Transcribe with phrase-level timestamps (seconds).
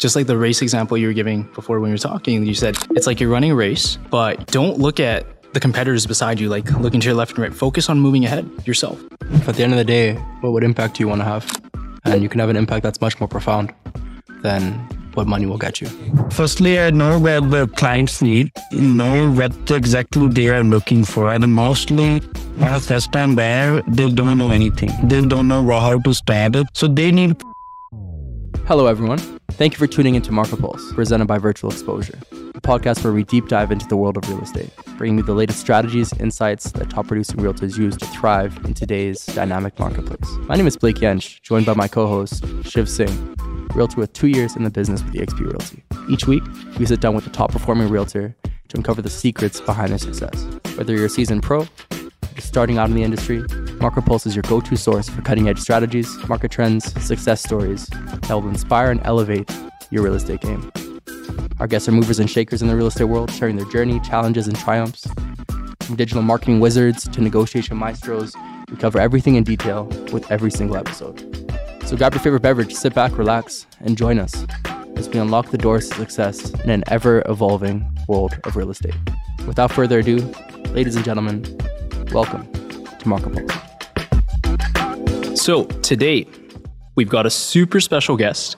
[0.00, 2.74] Just like the race example you were giving before when you were talking, you said
[2.92, 6.70] it's like you're running a race, but don't look at the competitors beside you, like
[6.80, 7.52] looking to your left and right.
[7.52, 8.98] Focus on moving ahead yourself.
[9.46, 11.44] At the end of the day, what would impact do you want to have?
[12.06, 13.74] And you can have an impact that's much more profound
[14.40, 14.72] than
[15.12, 15.88] what money will get you.
[16.30, 21.30] Firstly, I know where the clients need, know what exactly they are looking for.
[21.30, 22.22] And mostly,
[22.60, 24.92] as first time there, they don't know anything.
[25.04, 26.68] They don't know how to start it.
[26.72, 27.36] So they need
[28.70, 29.18] Hello, everyone.
[29.54, 32.16] Thank you for tuning into Market Pulse, presented by Virtual Exposure,
[32.54, 35.34] a podcast where we deep dive into the world of real estate, bringing you the
[35.34, 40.30] latest strategies, insights that top producing realtors use to thrive in today's dynamic marketplace.
[40.42, 43.34] My name is Blake Yench, joined by my co-host Shiv Singh,
[43.74, 45.82] realtor with two years in the business with eXp Realty.
[46.08, 46.44] Each week,
[46.78, 48.36] we sit down with a top performing realtor
[48.68, 50.46] to uncover the secrets behind their success.
[50.76, 51.66] Whether you're a seasoned pro,
[52.40, 53.44] starting out in the industry,
[53.80, 57.86] Market Pulse is your go to source for cutting edge strategies, market trends, success stories
[57.86, 59.50] that will inspire and elevate
[59.90, 60.72] your real estate game.
[61.60, 64.48] Our guests are movers and shakers in the real estate world, sharing their journey, challenges,
[64.48, 65.06] and triumphs.
[65.82, 68.34] From digital marketing wizards to negotiation maestros,
[68.70, 71.20] we cover everything in detail with every single episode.
[71.84, 74.46] So grab your favorite beverage, sit back, relax, and join us
[74.96, 78.94] as we unlock the doors to success in an ever evolving world of real estate.
[79.46, 80.18] Without further ado,
[80.68, 81.42] ladies and gentlemen,
[82.12, 82.50] welcome
[82.98, 85.40] to Market Pulse.
[85.40, 86.26] So today,
[86.96, 88.56] we've got a super special guest.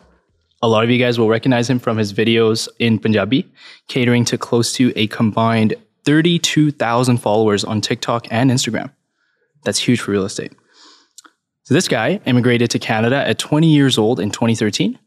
[0.62, 3.50] A lot of you guys will recognize him from his videos in Punjabi,
[3.89, 8.91] catering to close to a combined 32,000 followers on TikTok and Instagram.
[9.64, 10.53] That's huge for real estate.
[11.64, 14.98] So this guy immigrated to Canada at 20 years old in 2013,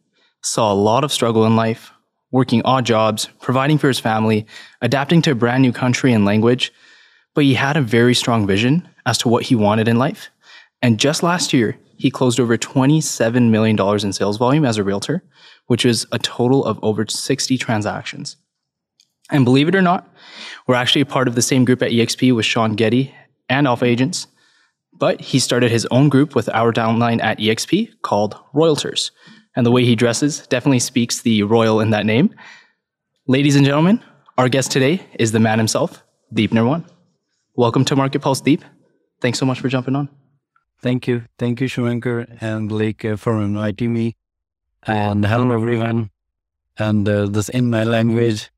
[0.42, 1.92] saw a lot of struggle in life,
[2.32, 4.46] working odd jobs, providing for his family,
[4.82, 6.72] adapting to a brand new country and language,
[7.36, 10.30] but he had a very strong vision as to what he wanted in life.
[10.82, 15.24] And just last year, he closed over $27 million in sales volume as a realtor,
[15.68, 18.38] which is a total of over 60 transactions.
[19.32, 20.08] And believe it or not,
[20.68, 23.14] we're actually part of the same group at EXP with Sean Getty
[23.50, 24.28] and Alpha Agents.
[24.94, 29.12] But he started his own group with our downline at EXP called Royaltors.
[29.56, 32.34] And the way he dresses definitely speaks the royal in that name.
[33.28, 34.02] Ladies and gentlemen,
[34.38, 36.04] our guest today is the man himself,
[36.34, 36.86] Deep Nirwan
[37.56, 38.64] welcome to Market Pulse Deep.
[39.22, 40.10] Thanks so much for jumping on.
[40.82, 41.24] Thank you.
[41.40, 44.16] Thank you, Shumankar and Blake uh, for inviting me.
[44.84, 46.12] And hello, everyone.
[46.78, 48.52] And uh, this in my language.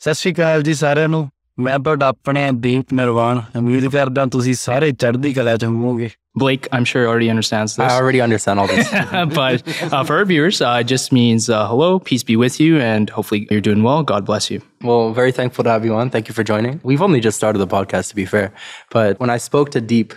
[0.00, 1.30] Sashrikal ji saranu.
[1.59, 6.09] ਮੈਂ ਤੁਹਾਡਾ ਆਪਣੇ ਦੀਪ ਨਿਰਵਾਣ ਉਮੀਦ ਕਰਦਾ ਤੁਸੀਂ ਸਾਰੇ ਚੜ੍ਹਦੀ ਕਲਾ ਚ ਹੋਵੋਗੇ
[6.41, 7.93] Blake, I'm sure, already understands I this.
[7.99, 8.89] already understand all this.
[9.37, 12.81] but uh, for our viewers, uh, it just means uh, hello, peace be with you,
[12.87, 14.03] and hopefully you're doing well.
[14.11, 14.59] God bless you.
[14.89, 16.11] Well, very thankful to have you on.
[16.15, 16.75] Thank you for joining.
[16.91, 18.43] We've only just started the podcast, to be fair.
[18.97, 20.13] But when I spoke to Deep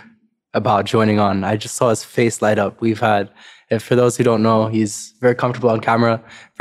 [0.61, 2.83] about joining on, I just saw his face light up.
[2.87, 3.31] We've had,
[3.79, 6.13] if for those who don't know, he's very comfortable on camera,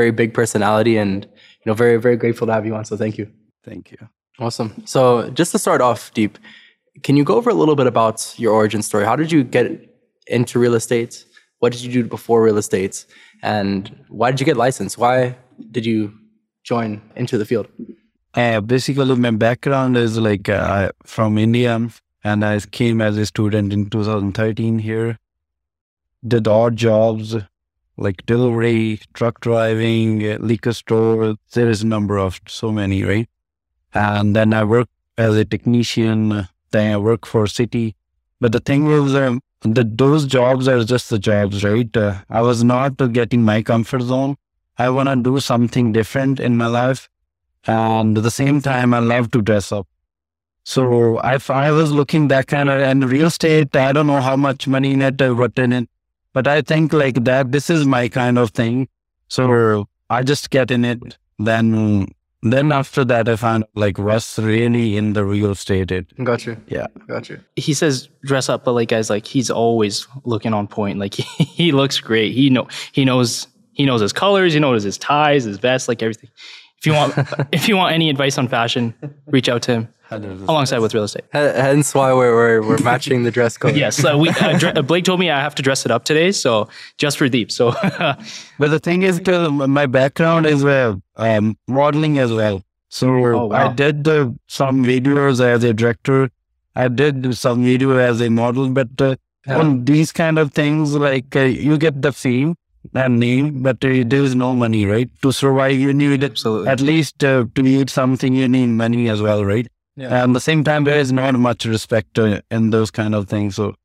[0.02, 2.88] very big personality, and you know, very, very grateful to have you on.
[2.92, 3.28] So thank you.
[3.70, 4.00] Thank you.
[4.39, 4.83] Awesome.
[4.85, 6.37] So just to start off, Deep,
[7.03, 9.05] can you go over a little bit about your origin story?
[9.05, 9.65] How did you get
[10.27, 11.25] into real estate?
[11.59, 13.05] What did you do before real estate?
[13.41, 14.97] And why did you get licensed?
[14.97, 15.37] Why
[15.71, 16.13] did you
[16.63, 17.67] join into the field?
[18.33, 21.89] Uh, basically, my background is like uh, from India,
[22.23, 25.17] and I came as a student in 2013 here.
[26.27, 27.35] Did odd jobs
[27.97, 31.35] like delivery, truck driving, uh, liquor store.
[31.53, 33.29] There is a number of so many, right?
[33.95, 36.47] And then I worked as a technician.
[36.71, 37.95] Then I work for city.
[38.39, 41.95] But the thing was, um, that those jobs are just the jobs, right?
[41.97, 44.35] Uh, I was not getting my comfort zone.
[44.77, 47.09] I want to do something different in my life.
[47.65, 49.87] And at the same time, I love to dress up.
[50.63, 54.35] So if I was looking that kind of, and real estate, I don't know how
[54.35, 55.89] much money in it, what in it,
[56.33, 58.87] but I think like that, this is my kind of thing.
[59.27, 61.17] So I just get in it.
[61.39, 62.07] Then,
[62.53, 65.91] then after that, I found like was really in the real estate.
[65.91, 66.57] It, Got you.
[66.67, 66.87] yeah.
[67.07, 67.39] Got you.
[67.55, 70.99] He says dress up, but like guys, like he's always looking on point.
[70.99, 71.13] Like
[71.59, 72.33] he looks great.
[72.33, 74.53] He know he knows he knows his colors.
[74.53, 76.29] He knows his ties, his vest, like everything.
[76.79, 77.13] If you want
[77.51, 78.93] if you want any advice on fashion,
[79.27, 81.23] reach out to him alongside with real estate.
[81.31, 83.75] Hence why we're, we're, we're matching the dress code.
[83.75, 86.31] Yes, uh, we, uh, dre- Blake told me I have to dress it up today,
[86.31, 86.67] so
[86.99, 87.51] just for Deep.
[87.51, 87.71] So
[88.59, 92.61] But the thing is, my background is uh, um, modeling as well.
[92.89, 93.69] So Oh, wow.
[93.71, 96.29] I did uh, some videos as a director.
[96.75, 99.15] I did some video as a model, but uh,
[99.47, 99.59] Yeah.
[99.59, 102.55] on these kind of things, like uh, you get the fame
[102.95, 105.09] and name, but uh, there is no money, right?
[105.21, 106.69] To survive, you need absolutely.
[106.69, 109.67] at least uh, to eat something, you need money as well, right?
[109.95, 110.23] Yeah.
[110.23, 113.27] And at the same time, there is not much respect uh, in those kind of
[113.27, 113.55] things.
[113.55, 113.75] So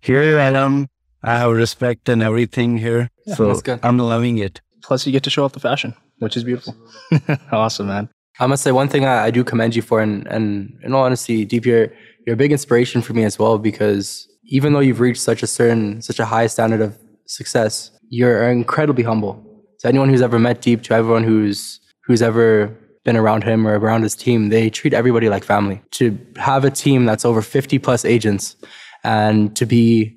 [0.00, 0.88] here I am.
[1.22, 3.10] I have respect and everything here.
[3.34, 3.60] so.
[3.82, 4.60] I'm loving it.
[4.82, 6.76] plus you get to show off the fashion, which is beautiful.
[7.52, 8.08] awesome, man.
[8.38, 11.04] I must say one thing I, I do commend you for, and, and in all
[11.04, 11.88] honesty, Deep, you're
[12.26, 15.46] you're a big inspiration for me as well because even though you've reached such a
[15.46, 19.42] certain such a high standard of success, you're incredibly humble.
[19.80, 23.78] To anyone who's ever met Deep, to everyone who's who's ever been around him or
[23.78, 25.80] around his team, they treat everybody like family.
[25.92, 28.56] To have a team that's over 50 plus agents
[29.04, 30.16] and to be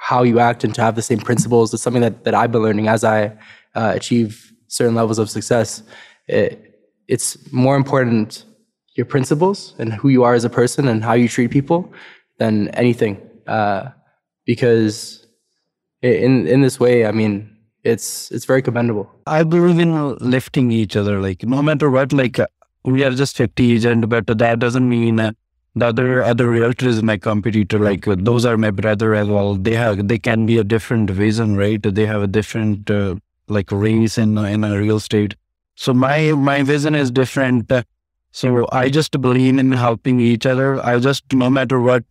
[0.00, 2.62] how you act and to have the same principles is something that, that I've been
[2.62, 3.26] learning as I
[3.74, 5.82] uh, achieve certain levels of success.
[6.26, 8.44] It, it's more important
[8.94, 11.92] your principles and who you are as a person and how you treat people
[12.38, 13.20] than anything.
[13.46, 13.90] Uh,
[14.44, 15.27] because
[16.02, 19.10] in in this way, I mean, it's it's very commendable.
[19.26, 21.20] I believe in lifting each other.
[21.20, 22.46] Like no matter what, like uh,
[22.84, 27.16] we are just fifty agent, but that doesn't mean the other other realtor is my
[27.16, 27.78] competitor.
[27.78, 29.54] Like uh, those are my brother as well.
[29.54, 31.82] They have they can be a different vision, right?
[31.82, 33.16] They have a different uh,
[33.48, 35.34] like race in in a real estate.
[35.74, 37.72] So my my vision is different.
[38.30, 40.84] So I just believe in helping each other.
[40.84, 42.04] I just no matter what.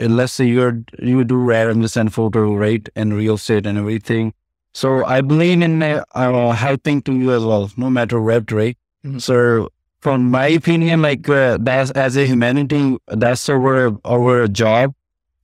[0.00, 4.32] Uh, let's say you're you do rare and photo right and real estate and everything
[4.74, 8.76] so I believe in uh, helping to you as well, no matter what, right?
[9.06, 9.18] Mm-hmm.
[9.18, 9.70] So
[10.00, 14.92] from my opinion, like uh, that's as a humanity, that's our our job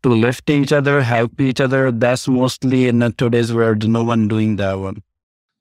[0.03, 1.93] to lift each other, help each other.
[1.93, 5.03] That's mostly in today's world, no one doing that one.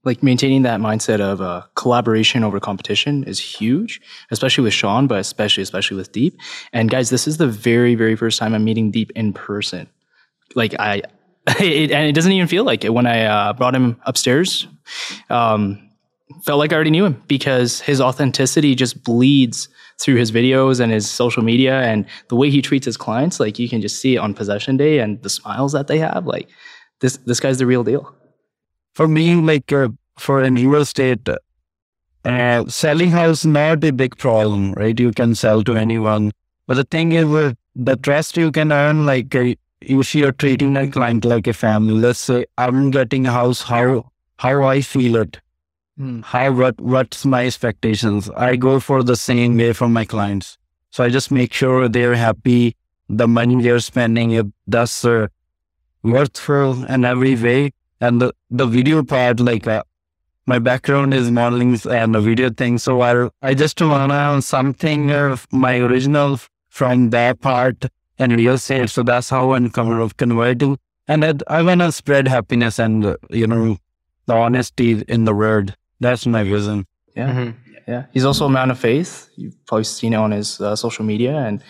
[0.06, 4.00] Like maintaining that mindset of uh, collaboration over competition is huge,
[4.32, 6.38] especially with Sean, but especially especially with Deep.
[6.72, 9.90] And guys, this is the very very first time I'm meeting Deep in person.
[10.56, 11.04] Like I
[11.60, 14.68] it, and it doesn't even feel like it when I uh, brought him upstairs.
[15.30, 15.90] Um,
[16.44, 19.68] felt like I already knew him because his authenticity just bleeds
[20.00, 23.40] through his videos and his social media and the way he treats his clients.
[23.40, 26.26] Like you can just see it on possession day and the smiles that they have.
[26.26, 26.50] Like
[27.02, 28.16] this, this guy's the real deal.
[29.00, 29.88] For me, like uh,
[30.18, 31.30] for an real estate,
[32.26, 35.00] uh, selling house not a big problem, right?
[35.00, 36.34] You can sell to anyone.
[36.68, 40.76] But the thing is, with the trust you can earn, like uh, if you're treating
[40.76, 45.16] a client like a family, let's say I'm getting a house, how how I feel
[45.16, 45.40] it,
[45.98, 46.22] mm.
[46.26, 48.30] how what what's my expectations.
[48.32, 50.58] I go for the same way for my clients,
[50.92, 52.76] so I just make sure they're happy.
[53.08, 55.28] The money they're spending, that's uh,
[56.04, 57.72] worthful in every way.
[58.02, 59.84] And the the video part, like uh,
[60.46, 65.48] my background is modeling and the video thing, so I I just wanna something of
[65.52, 67.86] my original from that part
[68.18, 68.90] and real estate.
[68.90, 70.78] So that's how I'm kind of converting.
[71.08, 73.78] And I, I want to spread happiness and, you know,
[74.28, 75.76] the honesty in the world.
[76.00, 76.86] That's my vision.
[77.16, 77.32] Yeah.
[77.32, 77.72] Mm-hmm.
[77.88, 78.06] Yeah.
[78.14, 79.30] He's also a man of faith.
[79.36, 81.36] You've probably seen it on his uh, social media.
[81.38, 81.64] And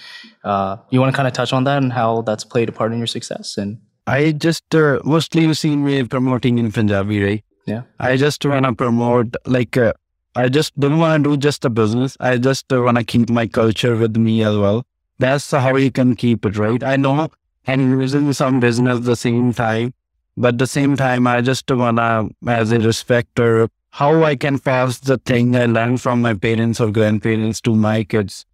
[0.44, 2.92] uh, you want to kind of touch on that and how that's played a part
[2.92, 3.58] in your success.
[3.58, 3.80] And
[4.10, 7.44] I just, uh, mostly you seen me promoting in Punjabi, right?
[7.68, 7.84] Yeah.
[8.00, 9.94] I just want to promote, like, uh,
[10.36, 12.18] I just don't want to do just a business.
[12.20, 14.86] I just want to keep my culture with me as well.
[15.20, 16.84] That's how you can keep it, right?
[16.84, 17.30] I know
[17.68, 19.94] I'm using some business at the same time,
[20.38, 25.00] but at the same time, I just wanna, as a respecter, how I can pass
[25.00, 28.46] the thing I learned from my parents or grandparents to my kids.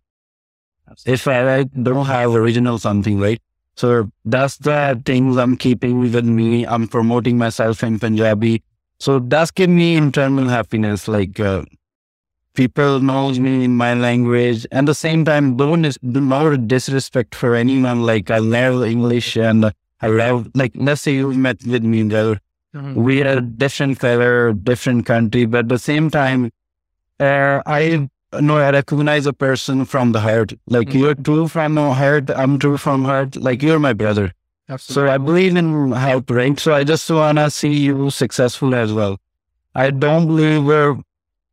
[1.06, 3.42] If I, I don't have original something, right?
[3.76, 6.66] So that's the things I'm keeping with me.
[6.66, 8.64] I'm promoting myself in Punjabi.
[9.00, 11.08] So that's give me internal happiness.
[11.08, 11.64] Like, uh,
[12.56, 15.82] people knows me in my language and the same time don't
[16.14, 19.66] do not disrespect for anyone like i love english and
[20.02, 22.40] i love like let's say you met with me there
[22.74, 22.94] mm-hmm.
[22.96, 26.50] we are different color different country but at the same time
[27.20, 28.08] uh, i
[28.42, 31.00] know i recognize a person from the heart like mm-hmm.
[31.00, 34.32] you're true from the heart i'm true from heart like you're my brother
[34.70, 35.10] Absolutely.
[35.10, 38.94] so i believe in help right so i just want to see you successful as
[38.94, 39.18] well
[39.74, 40.96] i don't believe we're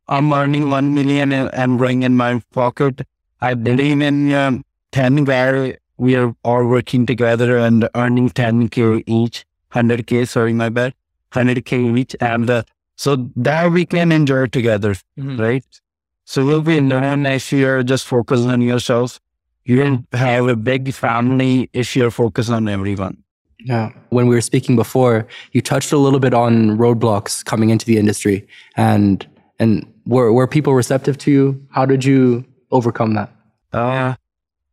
[0.07, 3.01] I'm earning 1 million and bring in my pocket.
[3.41, 9.45] I believe in um, 10 where we are all working together and earning 10K each,
[9.71, 10.93] 100K, sorry, my bad,
[11.31, 12.15] 100K each.
[12.19, 12.63] And uh,
[12.95, 15.39] so that we can enjoy together, mm-hmm.
[15.39, 15.81] right?
[16.25, 19.19] So we'll be known if you're just focused on yourself.
[19.65, 23.23] You can have a big family if you're focused on everyone.
[23.59, 23.91] Yeah.
[24.09, 27.97] When we were speaking before, you touched a little bit on roadblocks coming into the
[27.97, 29.25] industry and
[29.59, 31.67] and were were people receptive to you?
[31.69, 33.31] How did you overcome that?
[33.71, 34.15] Uh,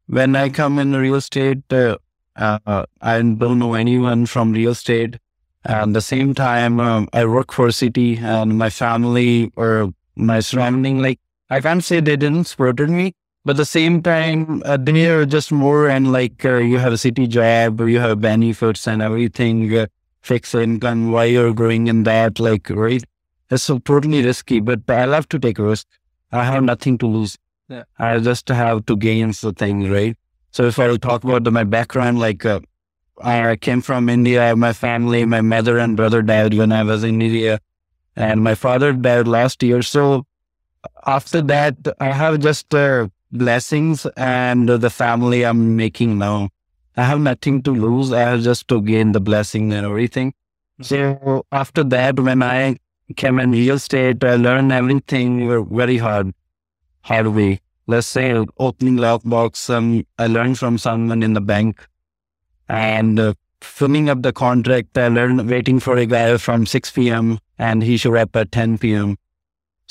[0.06, 1.98] when I come in real estate, uh,
[2.36, 5.18] uh, I don't know anyone from real estate.
[5.64, 10.40] At the same time, um, I work for a city, and my family or my
[10.40, 13.12] surrounding, like I can't say they didn't support me,
[13.44, 16.98] but the same time, uh, they are just more and like uh, you have a
[16.98, 19.86] city job, you have benefits and everything, uh,
[20.22, 23.02] fixed income, why you're growing in that, like right
[23.50, 25.86] It's so totally risky, but I love to take risk.
[26.32, 27.36] I have nothing to lose.
[27.68, 27.84] Yeah.
[27.98, 30.16] I just have to gain the thing, right?
[30.52, 32.60] So if I talk about the, my background, like uh,
[33.22, 37.20] I came from India, my family, my mother and brother died when I was in
[37.22, 37.60] India,
[38.16, 39.82] and my father died last year.
[39.82, 40.26] So
[41.06, 46.50] after that, I have just uh, blessings and the family I'm making now.
[46.96, 48.12] I have nothing to lose.
[48.12, 50.34] I have just to gain the blessing and everything.
[50.82, 52.76] So after that, when I
[53.16, 56.32] came in real estate, I learned everything very hard,
[57.02, 57.60] hard way.
[57.86, 59.68] Let's say opening lockbox.
[59.68, 61.86] Um, I learned from someone in the bank,
[62.68, 64.96] and uh, filling up the contract.
[64.96, 67.38] I learned waiting for a guy from 6 p.m.
[67.58, 69.16] and he should up at 10 p.m.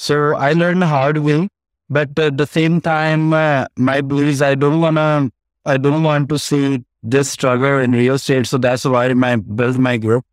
[0.01, 1.49] So I learned hard way,
[1.89, 4.41] but at the same time, uh, my beliefs.
[4.41, 5.29] I don't wanna.
[5.65, 8.47] I don't want to see this struggle in real estate.
[8.47, 10.23] So that's why I built my group.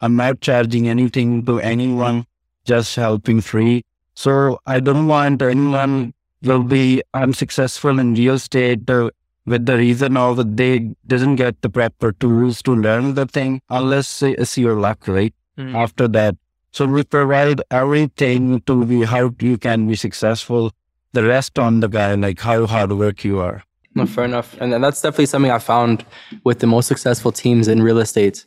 [0.00, 2.26] I'm not charging anything to anyone,
[2.64, 3.84] just helping free.
[4.14, 9.10] So I don't want anyone will be unsuccessful in real estate uh,
[9.46, 14.20] with the reason of they doesn't get the proper tools to learn the thing unless
[14.20, 15.32] it's your luck, right?
[15.56, 15.76] Mm.
[15.76, 16.41] After that.
[16.72, 20.72] So we provide everything to be how you can be successful.
[21.12, 23.62] The rest on the guy, like how hard work you are.
[23.94, 24.56] No, fair enough.
[24.58, 26.04] And, that's definitely something I found
[26.44, 28.44] with the most successful teams in real estate.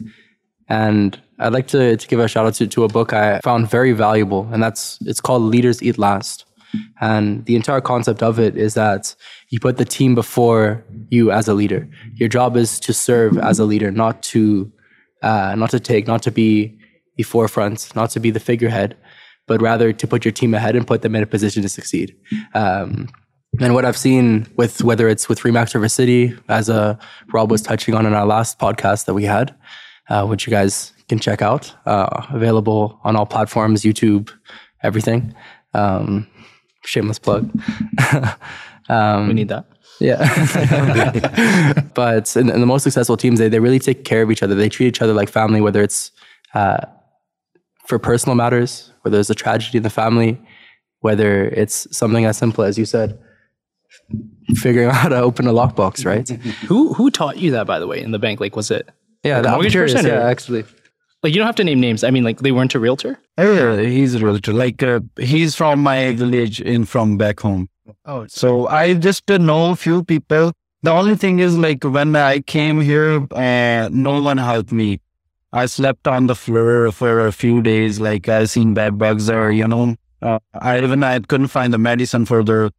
[0.67, 3.69] And I'd like to, to give a shout out to, to a book I found
[3.69, 6.45] very valuable, and that's it's called Leaders Eat Last.
[6.99, 9.15] And the entire concept of it is that
[9.49, 11.87] you put the team before you as a leader.
[12.15, 14.71] Your job is to serve as a leader, not to
[15.21, 16.77] uh, not to take, not to be
[17.17, 18.95] the forefront, not to be the figurehead,
[19.47, 22.15] but rather to put your team ahead and put them in a position to succeed.
[22.53, 23.09] Um,
[23.61, 26.97] and what I've seen with whether it's with Remax River City, as uh,
[27.31, 29.55] Rob was touching on in our last podcast that we had,
[30.09, 34.31] uh, which you guys can check out, uh, available on all platforms, YouTube,
[34.83, 35.33] everything.
[35.73, 36.27] Um,
[36.83, 37.49] shameless plug.
[38.89, 39.65] um, We need that.
[39.99, 41.81] yeah.
[41.93, 44.55] but in, in the most successful teams, they, they really take care of each other.
[44.55, 46.11] They treat each other like family, whether it's
[46.53, 46.77] uh,
[47.87, 50.41] for personal matters, whether there's a tragedy in the family,
[51.01, 53.17] whether it's something as simple as you said,
[54.55, 56.27] figuring out how to open a lockbox, right?
[56.67, 58.39] Who who taught you that, by the way, in the bank?
[58.39, 58.89] Like, was it
[59.23, 60.63] yeah, Like the mortgage curious, person or- yeah, actually.
[61.23, 62.03] like you don't have to name names?
[62.03, 63.19] I mean, like they weren't a realtor.
[63.37, 64.53] Yeah, he's a realtor.
[64.53, 67.69] Like uh, he's from my village in from back home.
[68.05, 70.51] Oh, So I just uh, know a few people.
[70.83, 74.99] The only thing is like when I came here, uh, no one helped me.
[75.55, 77.99] I slept on the floor for a few days.
[78.01, 81.77] Like I seen bed bugs or you know, uh, I even I couldn't find the
[81.77, 82.73] medicine for the,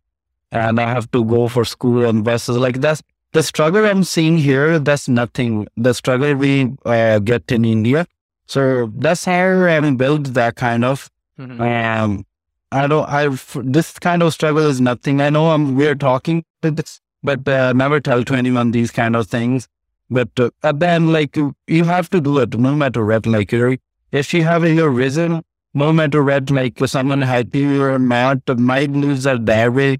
[0.52, 2.58] and I have to go for school and buses.
[2.58, 3.02] Like that's
[3.32, 4.78] the struggle I'm seeing here.
[4.78, 5.66] That's nothing.
[5.78, 8.06] The struggle we uh, get in India.
[8.46, 11.10] So that's how I built that kind of.
[11.38, 11.60] Mm-hmm.
[11.62, 12.26] Um,
[12.72, 13.08] I don't.
[13.08, 13.28] I
[13.62, 15.22] this kind of struggle is nothing.
[15.22, 19.28] I know I'm we're talking this, but uh, never tell to anyone these kind of
[19.28, 19.66] things.
[20.10, 23.26] But uh, and then, like you you have to do it no matter what.
[23.26, 23.78] Like you're-
[24.12, 25.42] if you have your vision,
[25.74, 29.98] no matter what, like uh, someone help you or not, my beliefs are that way.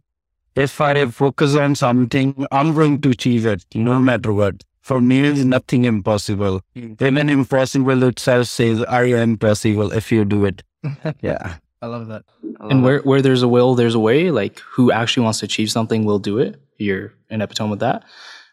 [0.55, 4.63] If I focus on something, I'm going to achieve it no matter what.
[4.81, 6.61] For me, it's nothing impossible.
[6.77, 7.05] Mm-hmm.
[7.05, 10.63] Even impossible will itself says, "Are you impossible if you do it?"
[11.21, 11.57] yeah.
[11.83, 12.23] I love that.
[12.61, 14.31] and where where there's a will, there's a way.
[14.31, 16.61] Like who actually wants to achieve something will do it.
[16.79, 18.05] You're an epitome of that.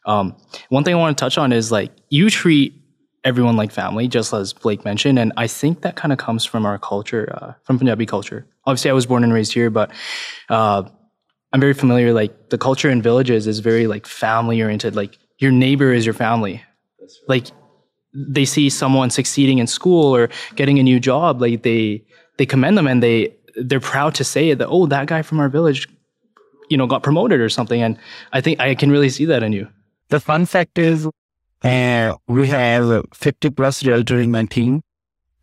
[0.06, 0.36] Um,
[0.70, 2.74] one thing I want to touch on is like you treat
[3.24, 6.66] everyone like family, just as Blake mentioned, and I think that kind of comes from
[6.66, 8.46] our culture, uh, from Punjabi culture.
[8.66, 9.92] Obviously, I was born and raised here, but
[10.50, 10.84] uh,
[11.54, 12.14] I'm very familiar.
[12.14, 14.96] Like the culture in villages is very like family oriented.
[14.96, 16.64] Like your neighbor is your family.
[17.28, 17.48] Like
[18.14, 22.04] they see someone succeeding in school or getting a new job, like they
[22.38, 25.50] they commend them and they they're proud to say that oh that guy from our
[25.50, 25.88] village,
[26.70, 27.82] you know, got promoted or something.
[27.82, 27.98] And
[28.32, 29.68] I think I can really see that in you.
[30.14, 31.08] The fun fact is,
[31.64, 34.84] uh, we have 50 plus realtor in my team.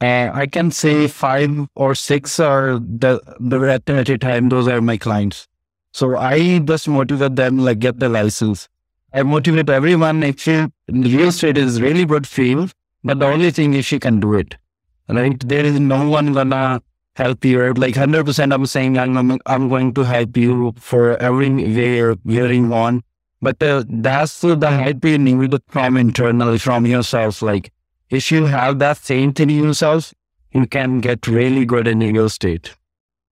[0.00, 4.68] Uh, I can say five or six are the, the at, at a time, those
[4.68, 5.48] are my clients.
[5.92, 8.68] So I just motivate them, like get the license.
[9.12, 10.22] I motivate everyone.
[10.22, 12.72] If you, real estate is really good field,
[13.02, 14.54] but the only thing is you can do it.
[15.08, 15.36] Right?
[15.48, 16.80] There is no one gonna
[17.16, 17.74] help you.
[17.74, 22.68] Like 100% I'm saying I'm, I'm going to help you for every way where you
[22.68, 23.04] want.
[23.42, 27.42] But uh, that's the help you need from internally, from yourself.
[27.42, 27.73] Like,
[28.11, 30.12] if you have that same thing in yourself,
[30.52, 32.75] you can get really good in your state.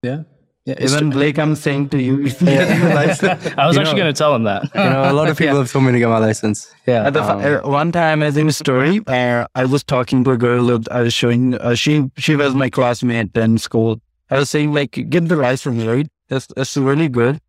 [0.03, 0.23] Yeah.
[0.65, 4.03] Yeah, Even Blake, I'm saying to you, if you license, I was you actually know,
[4.03, 4.65] going to tell him that.
[4.75, 6.71] You know, a lot of people have told me to get my license.
[6.87, 7.07] Yeah.
[7.07, 10.33] At the, fi- uh, one time, as in a story, uh, I was talking to
[10.33, 10.67] a girl.
[10.67, 11.55] That I was showing.
[11.55, 15.85] Uh, she she was my classmate in school, I was saying like get the license,
[15.85, 16.07] right?
[16.29, 17.41] It's, it's really good.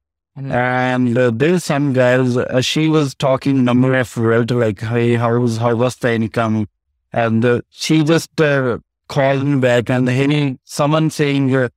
[0.48, 5.38] And uh, there's some guys, uh, she was talking number of realtor, like, hey, how
[5.38, 6.67] was, how was the income?
[7.12, 11.69] And uh, she just uh, called me back and hey, someone saying, uh,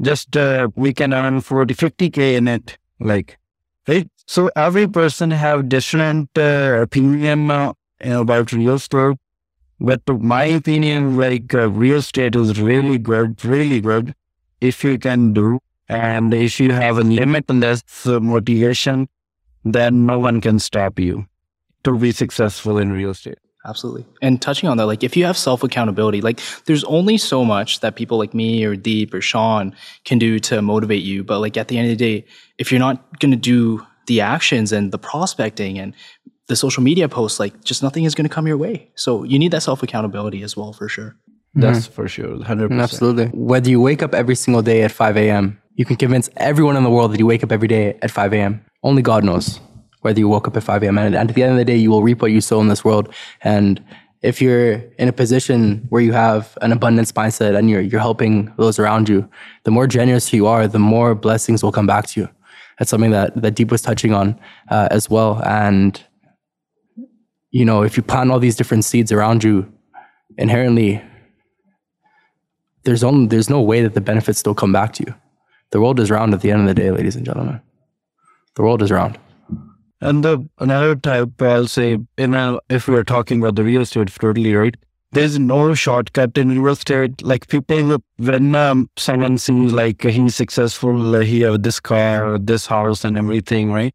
[0.00, 2.76] just uh, we can earn 40, 50K in it.
[3.00, 3.38] Like,
[3.86, 4.10] right?
[4.26, 9.16] So every person have different opinion about real estate.
[9.80, 14.14] But my opinion, like real estate is really good, really good
[14.60, 15.60] if you can do.
[15.88, 19.08] And if you have a limitless motivation,
[19.64, 21.26] then no one can stop you
[21.84, 23.38] to be successful in real estate.
[23.64, 24.04] Absolutely.
[24.20, 27.80] And touching on that, like if you have self accountability, like there's only so much
[27.80, 29.74] that people like me or Deep or Sean
[30.04, 31.22] can do to motivate you.
[31.22, 32.26] But like at the end of the day,
[32.58, 35.94] if you're not going to do the actions and the prospecting and
[36.48, 38.90] the social media posts, like just nothing is going to come your way.
[38.96, 41.16] So you need that self accountability as well, for sure.
[41.56, 41.60] Mm-hmm.
[41.60, 42.82] That's for sure, 100%.
[42.82, 43.26] Absolutely.
[43.26, 46.82] Whether you wake up every single day at 5 a.m., you can convince everyone in
[46.82, 48.64] the world that you wake up every day at 5 a.m.
[48.82, 49.60] Only God knows
[50.02, 50.98] whether you woke up at 5 a.m.
[50.98, 52.84] And, at the end of the day, you will reap what you sow in this
[52.84, 53.12] world.
[53.42, 53.82] And
[54.20, 58.52] if you're in a position where you have an abundance mindset and you're, you're helping
[58.56, 59.28] those around you,
[59.64, 62.28] the more generous you are, the more blessings will come back to you.
[62.78, 64.38] That's something that, that Deep was touching on
[64.70, 65.40] uh, as well.
[65.44, 66.02] And,
[67.50, 69.72] you know, if you plant all these different seeds around you,
[70.36, 71.02] inherently,
[72.84, 75.14] there's only, there's no way that the benefits still come back to you.
[75.72, 77.60] The world is round at the end of the day, ladies and gentlemen.
[78.54, 79.18] The world is round.
[80.02, 84.08] And the another type, I'll say, in a, if we're talking about the real estate,
[84.08, 84.76] totally right.
[85.12, 87.22] There's no shortcut in real estate.
[87.22, 93.04] Like people, when um, someone sees like he's successful, he have this car, this house,
[93.04, 93.94] and everything, right?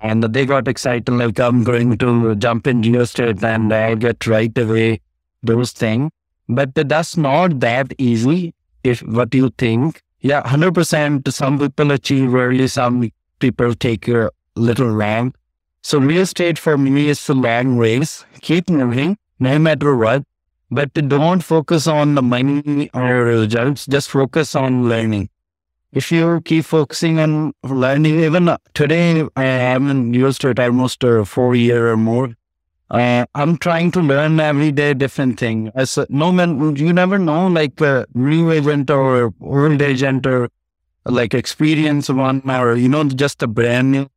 [0.00, 4.26] And they got excited, like I'm going to jump in real estate and I'll get
[4.26, 5.00] right away
[5.42, 6.10] those things.
[6.48, 8.54] But that's not that easy.
[8.82, 11.32] If what you think, yeah, hundred percent.
[11.32, 15.34] Some people achieve early, some people take a little long.
[15.82, 18.24] So real estate for me is a long race.
[18.40, 20.24] Keep moving, no matter what.
[20.70, 23.86] But don't focus on the money or results.
[23.86, 25.28] Just focus on learning.
[25.92, 31.54] If you keep focusing on learning, even today I in real estate almost uh, four
[31.54, 32.34] year or more.
[32.90, 35.72] Uh, I'm trying to learn every day different thing.
[35.74, 40.48] As a, no man, you never know, like a new agent or old agent or
[41.04, 44.08] like experience one or you know just a brand new.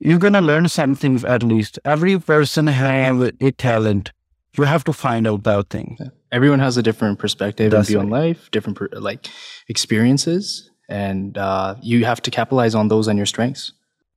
[0.00, 1.78] You're gonna learn something at least.
[1.84, 4.12] Every person have a talent.
[4.56, 5.96] You have to find out that thing.
[6.32, 9.28] Everyone has a different perspective That's and view on life, different per- like
[9.68, 13.72] experiences, and uh, you have to capitalize on those and your strengths.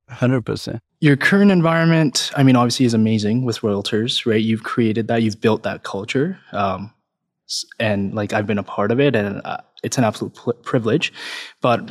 [0.08, 0.80] Hundred percent.
[1.00, 4.40] Your current environment, I mean, obviously is amazing with realtors, right?
[4.40, 6.92] You've created that, you've built that culture, um,
[7.78, 11.12] and like I've been a part of it, and uh, it's an absolute pl- privilege.
[11.60, 11.90] But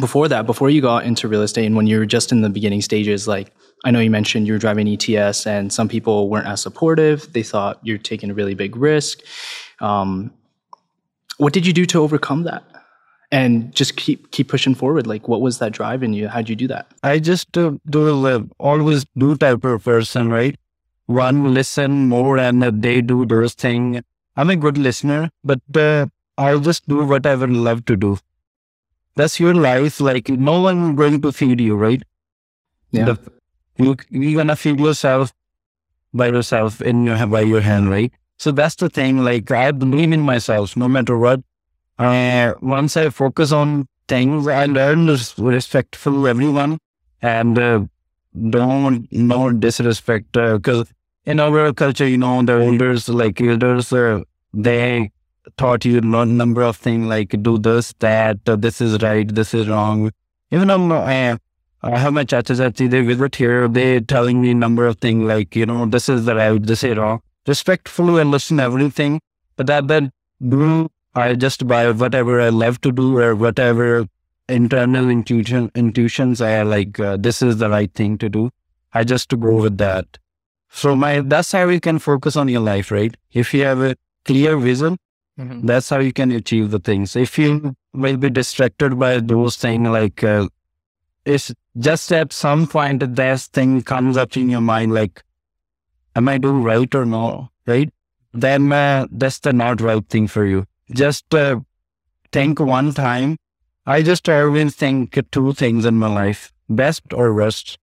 [0.00, 2.50] before that, before you got into real estate, and when you were just in the
[2.50, 3.52] beginning stages, like
[3.84, 7.32] I know you mentioned you were driving ETS, and some people weren't as supportive.
[7.32, 9.20] They thought you're taking a really big risk.
[9.80, 10.32] Um,
[11.38, 12.62] what did you do to overcome that?
[13.32, 15.06] And just keep keep pushing forward.
[15.06, 16.26] Like, what was that drive in you?
[16.26, 16.90] How'd you do that?
[17.04, 20.56] I just uh, do uh, always do type of person, right?
[21.10, 24.02] run listen more and uh, they do those thing.
[24.36, 26.06] I'm a good listener, but uh,
[26.38, 28.18] I'll just do what I would love to do.
[29.16, 30.00] That's your life.
[30.00, 32.02] Like no one going to feed you, right?
[32.92, 33.04] Yeah.
[33.06, 33.18] The,
[33.76, 35.32] you you gonna feed yourself
[36.14, 38.12] by yourself in your by your hand, right?
[38.38, 39.18] So that's the thing.
[39.24, 41.42] Like I believe in myself, no matter what.
[42.00, 46.78] Uh, once I focus on things, I learn respectful everyone
[47.20, 47.80] and uh,
[48.48, 50.90] don't no disrespect because
[51.26, 54.22] in our culture, you know, the elders like elders, uh,
[54.54, 55.10] they
[55.58, 59.52] taught you no number of things like do this, that, uh, this is right, this
[59.52, 60.10] is wrong.
[60.50, 61.36] Even um, uh,
[61.82, 65.54] I have my chacha chachi, they visit here, they telling me number of things like,
[65.54, 67.20] you know, this is the right, this is wrong.
[67.46, 69.20] Respectful and listen everything,
[69.56, 70.12] but that then
[70.48, 74.06] do I just buy whatever I love to do or whatever
[74.48, 78.50] internal intuition intuitions I like uh, this is the right thing to do.
[78.92, 80.18] I just to go with that.
[80.70, 83.16] So my that's how you can focus on your life, right?
[83.32, 84.96] If you have a clear vision,
[85.64, 87.16] that's how you can achieve the things.
[87.16, 90.48] If you will be distracted by those things, like uh,
[91.24, 95.22] it's just at some point that thing comes up in your mind, like,
[96.14, 97.48] am I doing right or no?
[97.66, 97.92] Right?
[98.32, 100.66] Then uh, that's the not right thing for you.
[100.92, 101.60] Just uh,
[102.32, 103.36] think one time.
[103.86, 107.78] I just always think two things in my life: best or worst.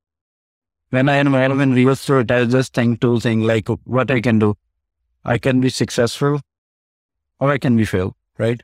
[0.90, 4.40] When I am in real estate, I just think two things like what I can
[4.40, 4.56] do.
[5.26, 6.40] I can be successful
[7.40, 8.62] or I can be failed, right?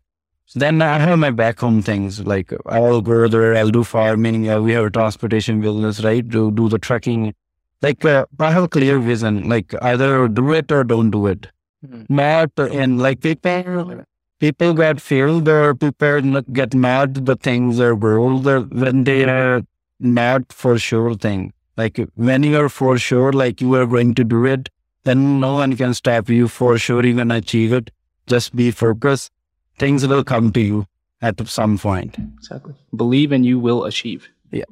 [0.56, 4.48] Then I have my back home things like I'll go there, I'll do farming.
[4.50, 6.28] Uh, we have a transportation business, right?
[6.28, 7.34] Do do the trucking.
[7.82, 9.50] Like uh, I have a clear vision.
[9.50, 11.48] Like either do it or don't do it.
[11.86, 12.06] Mhm.
[12.10, 14.04] Not and like people,
[14.44, 17.26] people get filled or people not get mad.
[17.28, 19.62] The things are world uh, when they are
[20.02, 21.54] mad for sure thing.
[21.78, 24.70] Like when you are for sure, like you are going to do it,
[25.06, 27.06] then no one can stop you for sure.
[27.06, 27.90] You're gonna achieve it.
[28.28, 29.32] Just be focused.
[29.78, 30.86] Things will come to you
[31.22, 32.18] at some point.
[32.38, 32.74] Exactly.
[32.94, 34.28] Believe and you will achieve.
[34.52, 34.66] Yeah.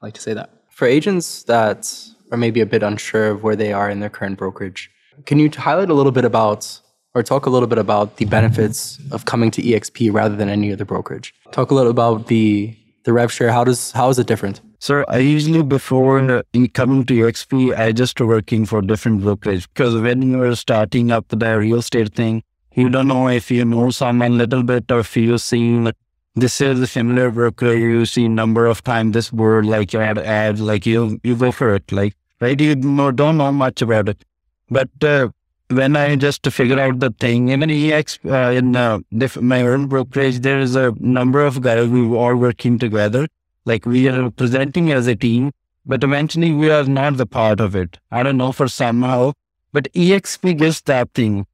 [0.00, 0.50] I like to say that.
[0.70, 1.94] For agents that
[2.32, 4.90] are maybe a bit unsure of where they are in their current brokerage,
[5.26, 6.80] can you highlight a little bit about
[7.14, 10.72] or talk a little bit about the benefits of coming to EXP rather than any
[10.72, 11.34] other brokerage?
[11.52, 13.50] Talk a little about the the rev share.
[13.52, 14.60] How does how is it different?
[14.78, 20.00] So I usually before in coming to EXP, I just working for different brokerage because
[20.00, 22.42] when you're starting up the real estate thing,
[22.74, 25.92] you don't know if you know someone little bit or if you seen
[26.36, 27.74] this is a familiar broker.
[27.74, 31.52] You see number of times this word like you had ad like you you go
[31.52, 32.58] for it like right.
[32.58, 34.24] You don't know much about it,
[34.70, 35.28] but uh,
[35.70, 38.98] when I just figure out the thing, even EX uh, in uh,
[39.40, 43.28] my own brokerage, there is a number of guys who are working together
[43.64, 45.52] like we are presenting as a team,
[45.86, 47.98] but eventually we are not the part of it.
[48.10, 49.32] I don't know for somehow,
[49.72, 51.46] but EXP gives that thing.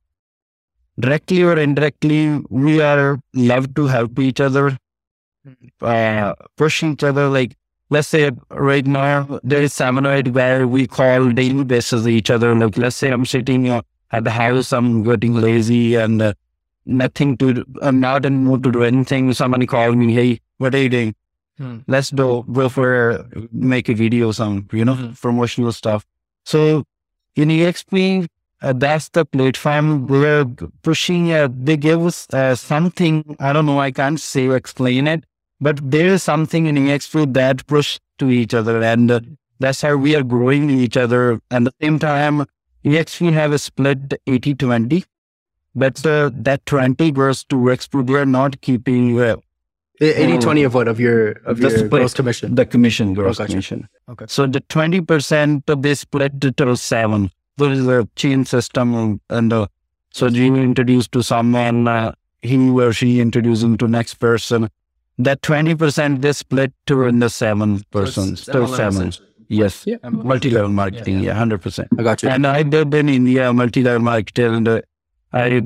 [0.99, 4.79] Directly or indirectly, we are love to help each other,
[5.83, 7.29] uh, push each other.
[7.29, 7.55] Like,
[7.91, 12.55] let's say right now, there is eight where we call daily basis each other.
[12.55, 16.33] Like, let's say I'm sitting uh, at the house, I'm getting lazy and uh,
[16.85, 19.33] nothing to, I'm not in mood to do anything.
[19.33, 21.15] Somebody called me, hey, what are you doing?
[21.89, 25.19] let's do go for make a video some you know Mhm.
[25.19, 26.05] promotional stuff
[26.45, 26.85] so
[27.35, 28.27] in exp
[28.63, 30.45] uh, that's the platform we're
[30.83, 35.25] pushing uh, they give us uh, something i don't know i can't say explain it
[35.59, 39.21] but there is something in exp that push to each other and uh,
[39.59, 42.45] that's how we are growing each other and at the same time
[42.87, 45.05] exp have a split 80-20
[45.75, 49.37] but uh, that 20 goes to exp we're not keeping uh,
[50.01, 50.89] 80 20 of what?
[50.89, 51.91] Of your of The your split.
[51.91, 52.55] gross commission.
[52.55, 53.53] the commission gross gotcha.
[53.53, 53.89] commission.
[54.11, 54.27] Okay.
[54.29, 57.31] So the twenty percent they split it to seven.
[57.57, 59.67] There is a chain system, and uh,
[60.13, 64.69] so you introduce to someone, uh, he or she introducing to next person.
[65.17, 69.13] That twenty percent they split to in the seven persons, still seven.
[69.49, 69.97] Yes, Yeah.
[70.11, 71.21] multi-level marketing.
[71.21, 71.89] Yeah, hundred percent.
[71.99, 72.29] I got you.
[72.29, 74.81] And I did in India multi-level marketing, and uh,
[75.33, 75.63] I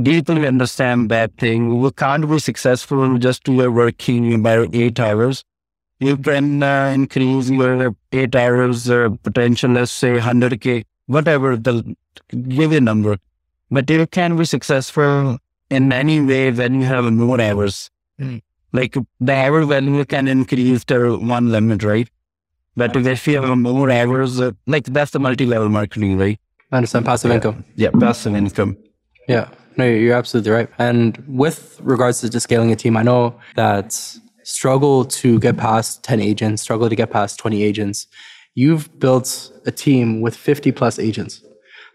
[0.00, 1.80] deeply understand that thing.
[1.80, 5.44] We can't be successful just to uh, working about eight hours.
[5.98, 11.94] You can uh, increase your eight hours uh, potential, let's say 100K, whatever the
[12.48, 13.18] give a number.
[13.70, 15.38] But you can be successful
[15.70, 17.90] in any way when you have more hours.
[18.18, 18.40] Mm.
[18.72, 22.08] Like the hour value can increase to one limit, right?
[22.76, 26.38] But if you have more hours, uh, like that's the multi-level marketing, right?
[26.72, 27.64] I understand passive income.
[27.76, 28.76] Yeah, passive income.
[29.28, 30.68] Yeah, no, you're you're absolutely right.
[30.78, 33.92] And with regards to just scaling a team, I know that
[34.44, 38.06] struggle to get past 10 agents, struggle to get past 20 agents.
[38.54, 41.42] You've built a team with 50 plus agents.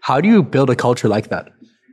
[0.02, 1.50] How do you build a culture like that?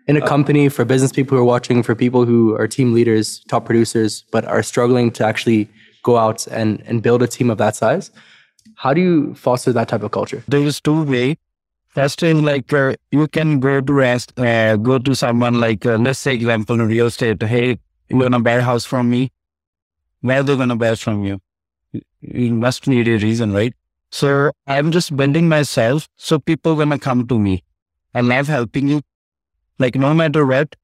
[0.08, 3.42] In a company for business people who are watching, for people who are team leaders,
[3.48, 5.70] top producers, but are struggling to actually
[6.04, 8.12] go out and, and build a team of that size.
[8.84, 10.44] How do you foster that type of culture?
[10.46, 11.38] There is two way.
[11.88, 15.96] First is like where you can go to rest, uh, go to someone like, uh,
[15.96, 17.42] let's say example in real estate.
[17.42, 19.32] Hey, you want to buy a house from me?
[20.20, 21.40] Where are they going to buy from you?
[21.94, 23.74] You- must need a reason, right?
[24.12, 26.10] So I'm just building myself.
[26.18, 27.64] So people to come to me.
[28.14, 29.02] I love helping you.
[29.80, 30.76] Like no matter what,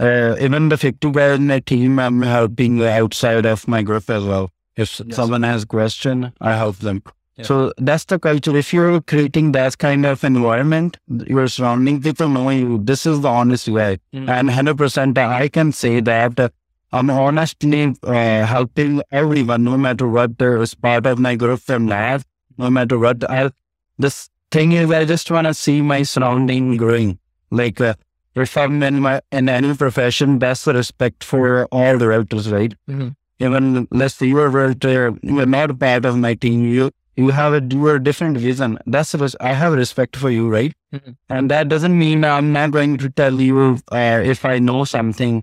[0.00, 4.24] uh, even the 50 guy in my team, I'm helping outside of my group as
[4.24, 4.50] well.
[4.76, 5.14] If Yes.
[5.16, 7.02] someone has question, I help them.
[7.36, 7.44] Yeah.
[7.44, 8.56] So that's the culture.
[8.56, 12.78] If you're creating that kind of environment, your surrounding people know you.
[12.82, 13.98] This is the honest way.
[14.14, 14.28] Mm.
[14.28, 16.48] And 100% I can say that uh,
[16.92, 22.22] I'm honestly uh, helping everyone, no matter what is part of my group and not,
[22.56, 23.28] no matter what.
[23.28, 23.50] I,
[23.98, 27.18] this thing is, I just want to see my surrounding growing.
[27.50, 27.94] Like, uh,
[28.36, 32.74] if I'm in, my, in any profession, best respect for all the realtors, right?
[32.88, 33.16] Mhm.
[33.40, 37.52] Even let's say you're a realtor, you're not part of my team, you you have
[37.54, 38.78] a you are a different vision.
[38.86, 40.72] That's res- I have respect for you, right?
[40.94, 41.16] Mhm.
[41.28, 45.42] And that doesn't mean I'm not going to tell you uh, if I know something.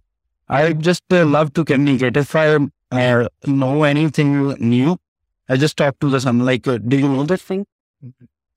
[0.50, 2.18] I just uh, love to communicate.
[2.18, 2.58] If I
[2.92, 4.98] uh, know anything new,
[5.48, 7.66] I just talk to the someone like, uh, do you know this thing?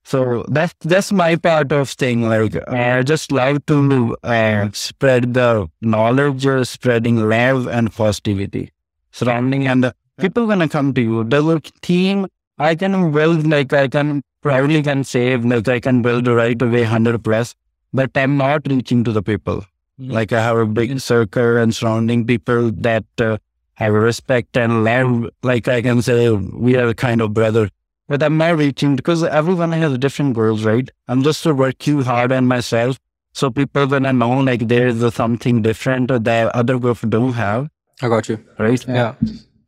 [0.03, 2.27] So that's that's my part of thing.
[2.29, 8.71] Like I just love to uh, spread the knowledge, spreading love and positivity
[9.11, 11.23] surrounding, and the people gonna come to you.
[11.23, 16.27] The team I can build like I can probably can save like I can build
[16.27, 17.55] right away hundred plus,
[17.93, 19.63] but I'm not reaching to the people.
[19.99, 20.11] Mhm.
[20.11, 23.37] Like I have a big circle and surrounding people that uh,
[23.73, 25.29] have respect and love.
[25.43, 27.69] Like I can say we are a kind of brother.
[28.07, 30.89] But I'm not reaching because everyone has different goals, right?
[31.07, 32.99] I'm just working hard on myself.
[33.33, 37.67] So people gonna know like there is something different that other groups don't have,
[38.01, 38.37] I got you.
[38.59, 38.85] right?
[38.87, 39.15] Yeah.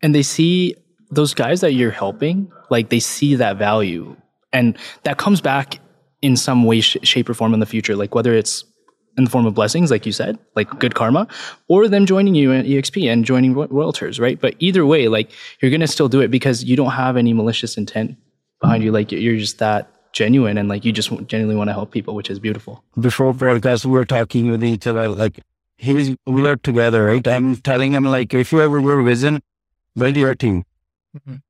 [0.03, 0.75] and they see
[1.11, 4.15] those guys that you're helping like they see that value
[4.53, 5.79] and that comes back
[6.21, 8.63] in some way sh- shape or form in the future like whether it's
[9.17, 11.27] in the form of blessings like you said like good karma
[11.67, 15.71] or them joining you in exp and joining royaltors right but either way like you're
[15.71, 18.15] gonna still do it because you don't have any malicious intent
[18.61, 21.91] behind you like you're just that genuine and like you just genuinely want to help
[21.91, 25.39] people which is beautiful before podcast, we were talking with each other, like,
[25.77, 27.27] he's, we are together, right?
[27.27, 29.41] I'm telling him, like, if you ever were vision,
[29.95, 30.63] build your team.
[31.17, 31.41] Mhm.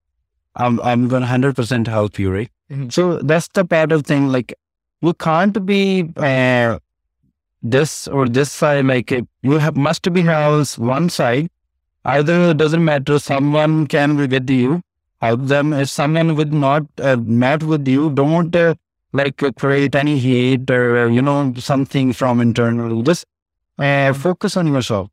[0.55, 2.51] I'm, I'm going to 100% help you, right?
[2.71, 2.91] Mhm.
[2.91, 4.53] So that's the part of thing, like,
[5.01, 6.79] we can't be, uh,
[7.63, 11.49] this or this side, like, uh, you have, must be house one side.
[12.05, 14.81] Either it doesn't matter, someone can be with you,
[15.21, 15.73] help them.
[15.73, 18.75] If someone would not uh, met with you, don't, uh,
[19.13, 23.25] like uh, create any hate or uh, you know something from internal just
[23.79, 25.09] uh, focus on yourself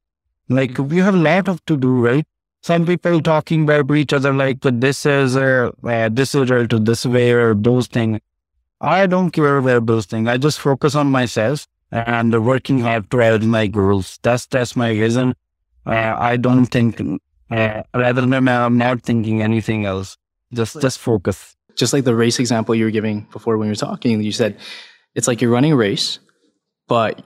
[0.48, 2.26] like you have a lot of to do right
[2.64, 6.78] some people talking about each other like but this is uh, uh, this is to
[6.90, 8.20] this way or those things
[8.80, 13.22] i don't care about those things i just focus on myself and working hard to
[13.22, 14.18] add my goals.
[14.22, 15.34] That's that's my reason.
[15.86, 17.00] Uh, i don't think
[17.50, 20.16] uh, rather than i'm not thinking anything else.
[20.52, 21.56] Just just focus.
[21.76, 24.58] just like the race example you were giving before when you were talking, you said
[25.14, 26.18] it's like you're running a race,
[26.88, 27.22] but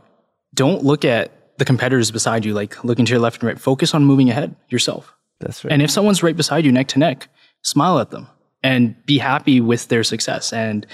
[0.55, 3.61] don't look at the competitors beside you, like looking to your left and right.
[3.61, 5.15] Focus on moving ahead yourself.
[5.41, 7.29] That's right And if someone's right beside you, neck to neck,
[7.63, 8.29] smile at them
[8.63, 10.53] and be happy with their success.
[10.53, 10.87] And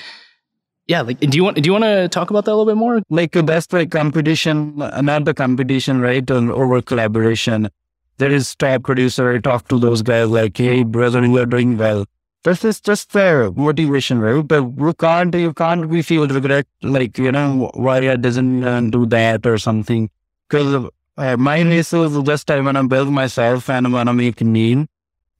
[0.87, 2.77] yeah, like, do you want do you want to talk about that a little bit
[2.77, 3.01] more?
[3.09, 6.31] like that's like competition, not the competition, right?
[6.31, 7.71] Or over collaboration.
[8.19, 9.33] There is top producer.
[9.33, 12.05] I talk to those guys like, hey, brother, you are doing well.
[12.45, 14.47] This is just fair motivation, right?
[14.47, 18.83] But you can't, you can't be feel regret, like, you know, why I doesn't uh,
[18.83, 20.11] do that or something.
[20.49, 24.13] Because uh, my race is just I want to build myself and I want to
[24.13, 24.89] make a name.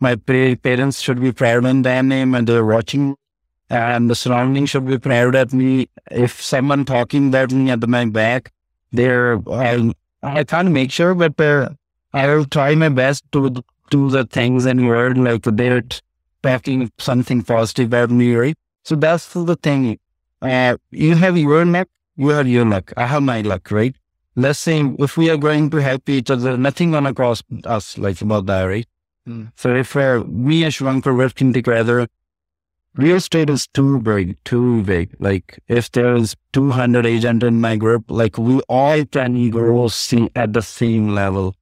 [0.01, 3.17] My pa- parents should be proud on their name and they're watching
[3.71, 5.89] and the surrounding should be proud at me.
[6.11, 8.53] If someone talking about me at my back,
[8.93, 11.71] they're I, I can't make sure, but uh,
[12.13, 15.83] I will try my best to do the things in word like they're
[16.43, 18.57] talking something positive about me, right?
[18.85, 19.99] So that's the thing.
[20.41, 22.93] Uh, you have your luck, you have your luck.
[22.97, 23.97] I have my luck, right?
[24.37, 28.21] Let's say if we are going to help each other, nothing gonna cost us like
[28.21, 28.87] about that, right?
[29.29, 29.53] Mm.
[29.57, 32.09] So if uh, me and Shwank are working together,
[32.97, 35.15] real estate is too big, too big.
[35.19, 40.53] Like if there's 200 agent in my group, like we all can grow see at
[40.53, 41.55] the same level.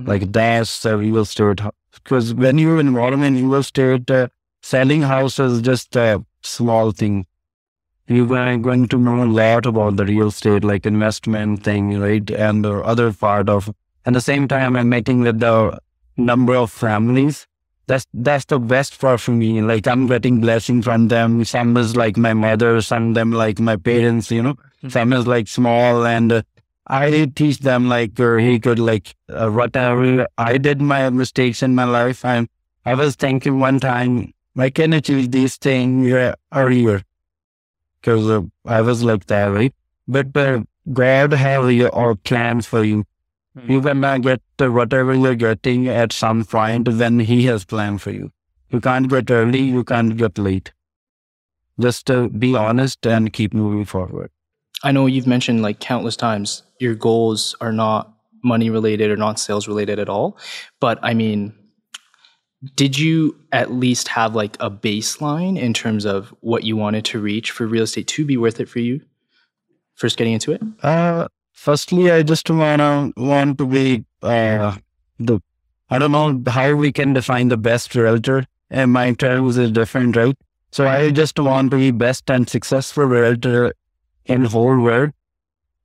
[0.00, 0.08] Mhm.
[0.08, 1.60] Like that's the real estate.
[1.92, 4.28] Because when you're involved in real estate, uh,
[4.62, 7.26] selling houses is just a small thing.
[8.06, 12.30] You're going going to know a lot about the real estate, like investment thing, right?
[12.30, 13.70] And the other part of,
[14.04, 15.78] at the same time, I'm meeting with the
[16.16, 17.46] number of families
[17.86, 19.60] that's that's the best part for me.
[19.60, 21.44] Like I'm getting blessings from them.
[21.44, 24.30] Some is like my mother, some them like my parents.
[24.30, 24.56] You know,
[24.88, 26.42] some is like small, and uh,
[26.86, 31.74] I teach them like or he could like uh, whatever I did my mistakes in
[31.74, 32.24] my life.
[32.24, 32.46] I
[32.84, 37.02] I was thinking one time I can achieve these things uh, earlier
[38.04, 39.74] because uh, I was like that, right?
[40.06, 40.60] But uh,
[40.92, 43.04] God have your or plans for you.
[43.66, 48.30] You cannot get whatever you're getting at some point, when He has planned for you.
[48.70, 50.72] You can't get early, you can't get late.
[51.80, 54.30] Just uh, be honest and keep moving forward.
[54.82, 58.12] I know you've mentioned like countless times your goals are not
[58.42, 60.36] money related or not sales related at all.
[60.80, 61.54] But I mean,
[62.76, 67.18] did you at least have like a baseline in terms of what you wanted to
[67.18, 69.00] reach for real estate to be worth it for you?
[69.94, 70.62] First getting into it?
[70.82, 74.76] Uh, firstly, I just wanna want to be uh,
[75.18, 75.40] the.
[75.90, 79.72] I don't know how we can define the best realtor, and my terms is a
[79.72, 80.38] different route.
[80.72, 83.74] So I just want to be best and successful realtor
[84.24, 85.12] in whole world.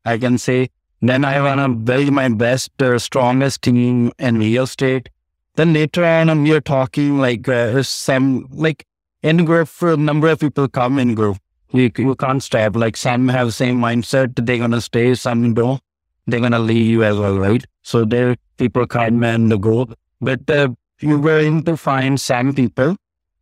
[0.06, 0.70] I can say.
[1.02, 5.10] Then I wanna build my best, uh, strongest team in real estate.
[5.56, 8.86] Then later on, we are talking like uh, some like
[9.22, 9.68] in group.
[9.68, 11.38] for A number of people come in group
[11.72, 12.76] You, you can't stop.
[12.76, 15.82] Like some have same mindset, they're gonna stay, some don't.
[16.28, 17.66] They're gonna leave as well, right?
[17.82, 19.88] So there people come and go.
[20.22, 22.96] But uh, you were in to find some people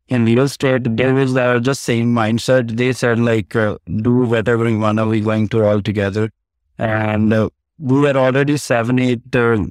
[0.10, 2.78] in real estate, there was uh, just same mindset.
[2.78, 6.30] They said like, uh, do whatever we want, we going to all together.
[6.78, 9.66] And uh, we were already seven, eight uh,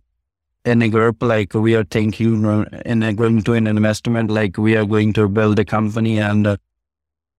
[0.67, 2.45] in a group, like we are thinking
[2.85, 6.47] in a, going to an investment, like we are going to build a company and
[6.47, 6.57] uh,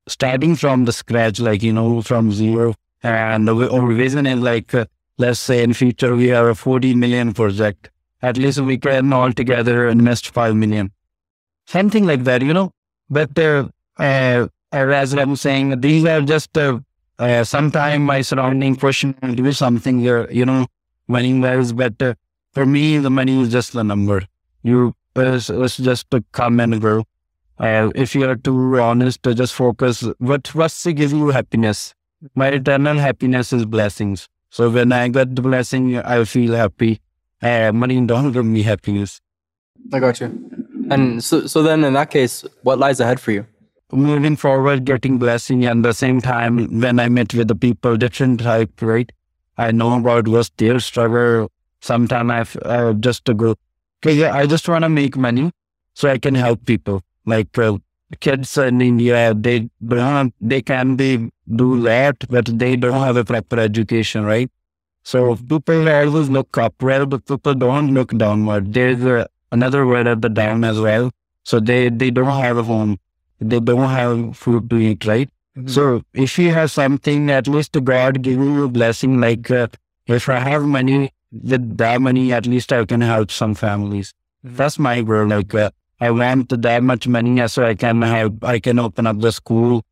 [0.08, 2.74] starting from the scratch, like, you know, from zero.
[3.04, 4.86] And our vision is like, uh,
[5.18, 7.90] let's say in future, we are a 40 million project.
[8.22, 10.92] At least we can all together invest 5 million.
[11.66, 12.72] Something like that, you know.
[13.10, 13.68] But uh,
[14.00, 16.80] uh, as I'm saying, these are just uh,
[17.20, 20.66] uh, sometimes my surrounding to do something here, you know,
[21.08, 22.16] money is better.
[22.58, 24.24] For me, the money is just the number.
[24.63, 27.04] You, it's, it's just to come and go.
[27.60, 30.04] Uh, if you are too honest, to just focus.
[30.17, 31.93] What what's to give you happiness?
[32.34, 34.28] My eternal happiness is blessings.
[34.50, 37.00] So when I get the blessing, I feel happy.
[37.43, 39.22] Uh, money don't give me happiness.
[39.93, 40.50] I got you.
[40.89, 43.46] And so, so then in that case, what lies ahead for you?
[43.91, 48.39] moving forward, getting blessing, and the same time when I met with the people, different
[48.39, 49.12] type, right?
[49.60, 51.52] I know about was their struggle.
[51.82, 53.56] Sometimes I've uh, just to go,
[54.06, 55.52] okay, I just want to make money
[55.94, 57.02] so I can help people.
[57.26, 57.78] Like uh,
[58.20, 63.26] kids in India, they don't, they can be do that, but they don't have a
[63.26, 64.50] proper education, right?
[65.04, 68.74] So people always look up, well, but people don't look downward.
[68.74, 71.12] There's uh, another word at the down as well.
[71.44, 72.98] So they, they don't have a home
[73.40, 75.30] they don't have food to eat, right?
[75.58, 75.68] Mm-hmm.
[75.68, 79.20] So if you have something, at least God give you a blessing.
[79.20, 79.68] Like uh,
[80.06, 84.13] if I have money, with that money, at least I can help some families.
[84.46, 84.56] Mm-hmm.
[84.56, 85.28] That's my goal.
[85.28, 89.20] Like uh, I want that much money so I can have, I can open up
[89.20, 89.84] the school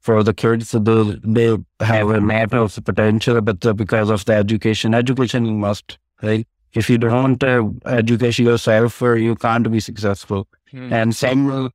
[0.00, 0.70] for the kids.
[0.70, 5.46] So they, they have a lot of potential, but uh, because of the education, education
[5.46, 6.46] you must, right?
[6.74, 10.48] If you don't uh, educate yourself, uh, you can't be successful.
[10.72, 10.92] Mm-hmm.
[10.92, 11.70] And some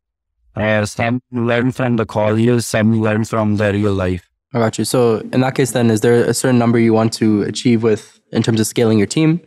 [0.55, 4.29] uh, some learn from the colleges, some learn from the real life.
[4.53, 4.83] I got you.
[4.83, 8.18] So in that case, then, is there a certain number you want to achieve with
[8.31, 9.41] in terms of scaling your team?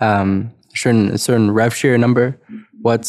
[0.00, 2.38] Um, a certain a certain rev share number.
[2.82, 3.02] What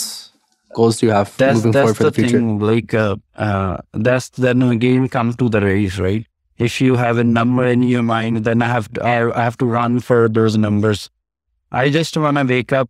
[0.73, 2.38] goals do you have that's, moving that's forward for the, the future?
[2.38, 6.25] Thing, like uh, uh, that's then again come to the race, right?
[6.57, 9.65] If you have a number in your mind, then I have to, I have to
[9.65, 11.10] run for those numbers.
[11.71, 12.89] I just want to wake up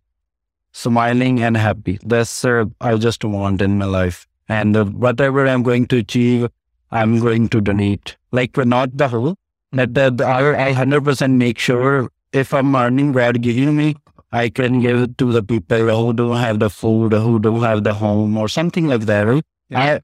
[0.72, 1.98] smiling and happy.
[2.04, 4.26] That's uh, I just want in my life.
[4.48, 6.48] And uh, whatever I'm going to achieve,
[6.90, 8.16] I'm going to donate.
[8.32, 9.36] Like not the whole,
[9.72, 13.96] that, that I, 100% make sure if I'm earning what giving me,
[14.32, 17.84] I can give it to the people who don't have the food, who don't have
[17.84, 19.22] the home or something like that.
[19.22, 19.44] Right?
[19.68, 19.98] Yeah.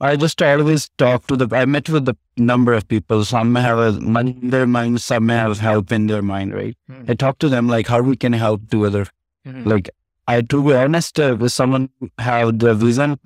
[0.00, 3.24] I, I just always talk to the, I met with the number of people.
[3.24, 6.76] Some have money in their mind, some have help in their mind, right?
[6.90, 7.10] Mm-hmm.
[7.10, 9.06] I talk to them like how we can help together.
[9.46, 9.68] Mm-hmm.
[9.68, 9.90] Like
[10.28, 13.18] I, to be honest, uh, with someone have the vision,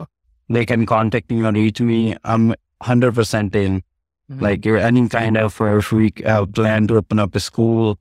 [0.48, 2.16] they can contact me or reach me.
[2.24, 3.82] I'm 100% in.
[4.30, 4.42] Mm-hmm.
[4.42, 7.98] Like any kind of uh, free uh, plan to open up a school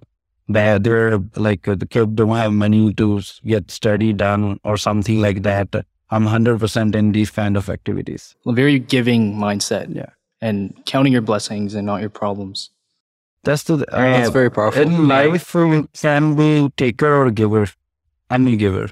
[0.49, 5.19] that they're like uh, the kids don't have money to get study done or something
[5.19, 5.85] like that.
[6.11, 8.35] I'm 100% in these kind of activities.
[8.45, 9.93] A very giving mindset.
[9.93, 10.11] Yeah.
[10.41, 12.69] And counting your blessings and not your problems.
[13.43, 14.81] That's the, uh, That's very powerful.
[14.81, 17.67] In life, we can be taker or giver.
[18.29, 18.89] I'm a giver.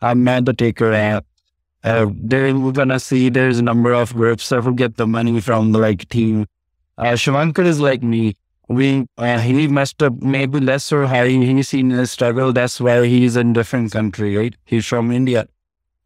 [0.00, 0.92] I'm not the taker.
[0.92, 1.24] And
[1.84, 5.40] uh, then we're gonna see there's a number of groups that will get the money
[5.40, 6.46] from the like team.
[6.98, 8.34] Uh, Shivankar is like me.
[8.68, 11.28] We uh, he messed up maybe less or high.
[11.28, 12.52] He's seen a struggle.
[12.52, 14.54] That's why he's in different country, right?
[14.64, 15.46] He's from India.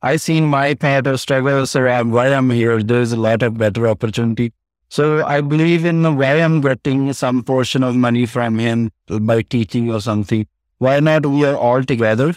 [0.02, 2.82] I seen my path of struggles around why I'm here.
[2.82, 4.52] There's a lot of better opportunity.
[4.88, 9.90] So I believe in way I'm getting some portion of money from him by teaching
[9.92, 10.46] or something.
[10.78, 12.34] Why not we are all together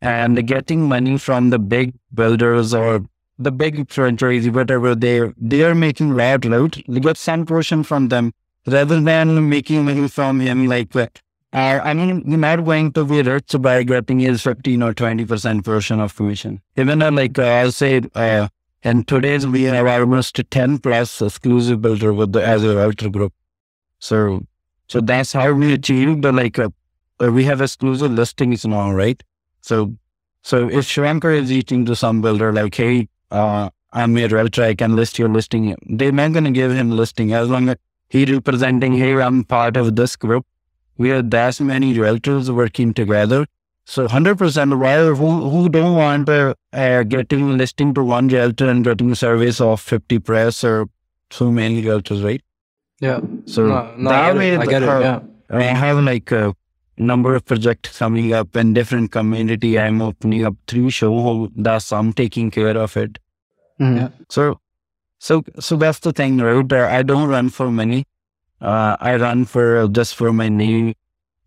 [0.00, 3.06] and getting money from the big builders or
[3.38, 8.08] the big franchise, whatever they they are making right out, they get some portion from
[8.08, 8.32] them
[8.66, 10.66] rather than making money from him.
[10.66, 11.08] Like, uh,
[11.52, 16.00] I mean, you're not going to be rich by getting his 15 or 20% version
[16.00, 16.62] of commission.
[16.76, 18.48] Even uh, like uh, I'll say, uh,
[18.82, 23.32] and today's we have almost 10 plus exclusive builder with the as a router group.
[23.98, 24.46] So,
[24.88, 26.70] so that's how we achieved the like, uh,
[27.20, 29.22] we have exclusive listings now, right?
[29.60, 29.94] So,
[30.42, 34.74] so if Shivankar is reaching to some builder like, hey, uh, I'm a realtor, I
[34.74, 35.76] can list your listing.
[35.86, 37.76] They're not going to give him listing as long as
[38.12, 40.44] he representing, hey, I'm part of this group.
[40.98, 43.46] We are that many realtors working together.
[43.86, 48.84] So 100% while who, who don't want uh, uh, getting listing to one realtor and
[48.84, 50.86] getting service of 50 press or
[51.30, 52.42] too many realtors, right?
[53.00, 53.20] Yeah.
[53.46, 54.56] So No, no, I that get way.
[54.56, 54.86] I get it.
[54.86, 55.20] Yeah.
[55.50, 56.54] I have like a
[56.98, 59.78] number of projects coming up in different community.
[59.78, 63.18] I'm opening up three show that's I'm taking care of it.
[63.80, 63.96] Mhm.
[63.96, 64.08] Yeah.
[64.28, 64.60] So,
[65.22, 66.72] so, so that's the thing, right?
[66.72, 68.04] Uh, I don't run for money.
[68.60, 70.94] Uh, I run for just for my name,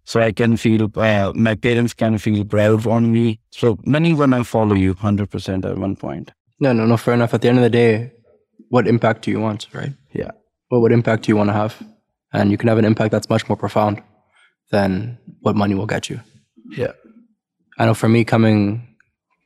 [0.06, 3.42] so I can feel uh, my parents can feel proud on me.
[3.52, 6.32] So money when I follow you, hundred percent at one point.
[6.62, 6.96] No, no, no.
[6.96, 7.34] Fair enough.
[7.34, 8.14] At the end of the day,
[8.70, 9.92] what impact do you want, right?
[10.14, 10.32] Yeah.
[10.72, 11.76] Well, what impact do you want to have?
[12.32, 14.02] And you can have an impact that's much more profound
[14.72, 16.22] than what money will get you.
[16.70, 16.94] Yeah.
[17.78, 18.95] I know for me, coming,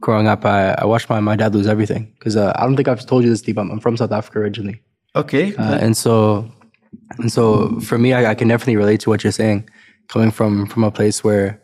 [0.02, 2.14] growing up, I, I watched my, my dad lose everything.
[2.18, 3.58] Because uh, I don't think I've told you this, Deep.
[3.58, 4.82] I'm, I'm from South Africa originally.
[5.16, 5.56] Okay.
[5.56, 6.52] Uh, and so,
[7.18, 9.70] and so for me, I, I can definitely relate to what you're saying,
[10.08, 11.62] coming from from a place where,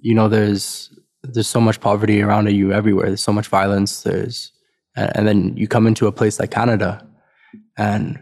[0.00, 0.90] you know, there's
[1.22, 3.06] there's so much poverty around you everywhere.
[3.06, 4.02] There's so much violence.
[4.02, 4.50] There's,
[4.96, 7.06] and, and then you come into a place like Canada,
[7.76, 8.18] and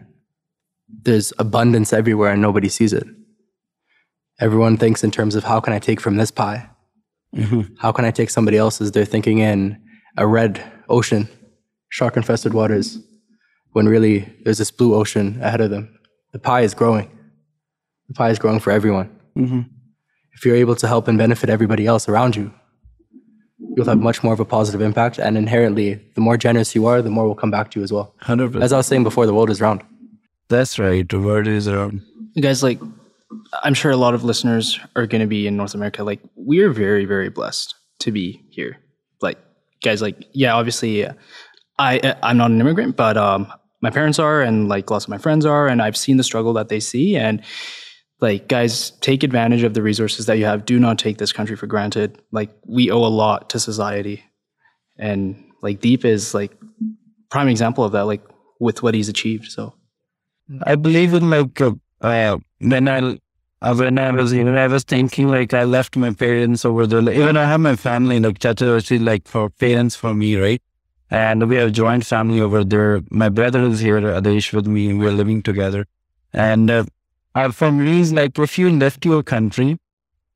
[1.03, 3.07] there's abundance everywhere, and nobody sees it.
[4.39, 6.69] Everyone thinks in terms of how can I take from this pie?
[7.35, 7.77] Mhm.
[7.79, 8.91] How can I take somebody else's?
[8.91, 9.77] They're thinking in
[10.17, 11.27] a red ocean,
[11.89, 12.97] shark infested waters,
[13.71, 15.89] when really there's this blue ocean ahead of them.
[16.33, 17.09] The pie is growing.
[18.09, 19.09] The pie is growing for everyone.
[19.37, 19.65] Mhm.
[20.33, 22.51] If you're able to help and benefit everybody else around you,
[23.75, 25.17] you'll have much more of a positive impact.
[25.19, 27.93] And inherently, the more generous you are, the more will come back to you as
[27.93, 28.13] well.
[28.21, 28.63] 100%.
[28.63, 28.73] As.
[28.73, 29.81] I was saying before, the world is round.
[30.49, 31.07] That's right.
[31.07, 32.01] The world is around.
[32.33, 32.79] You guys, like,
[33.63, 36.03] I'm sure a lot of listeners are going to be in North America.
[36.03, 38.77] Like, we're very, very blessed to be here.
[39.21, 39.37] Like,
[39.83, 41.13] guys, like, yeah, obviously, uh,
[41.79, 43.51] I I'm not an immigrant, but um,
[43.81, 46.53] my parents are, and like lots of my friends are, and I've seen the struggle
[46.53, 47.41] that they see, and
[48.19, 50.65] like, guys, take advantage of the resources that you have.
[50.65, 52.21] Do not take this country for granted.
[52.31, 54.23] Like, we owe a lot to society,
[54.97, 56.51] and like, Deep is like
[57.29, 58.05] prime example of that.
[58.05, 58.21] Like,
[58.59, 59.51] with what he's achieved.
[59.51, 59.73] So.
[60.63, 61.71] I believe in like uh,
[62.01, 63.17] uh, when I
[63.61, 67.01] uh, when I was even I was thinking like I left my parents over there.
[67.01, 70.61] Like, even I have my family in like Chaturvedi like for parents for me, right?
[71.09, 73.01] And we have joint family over there.
[73.11, 74.93] My brother is here, Adesh, with me.
[74.93, 75.85] We're living together.
[76.33, 76.85] And uh,
[77.35, 79.77] uh, for me, it's like if you left your country,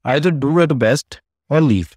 [0.04, 1.96] either do it best or leave.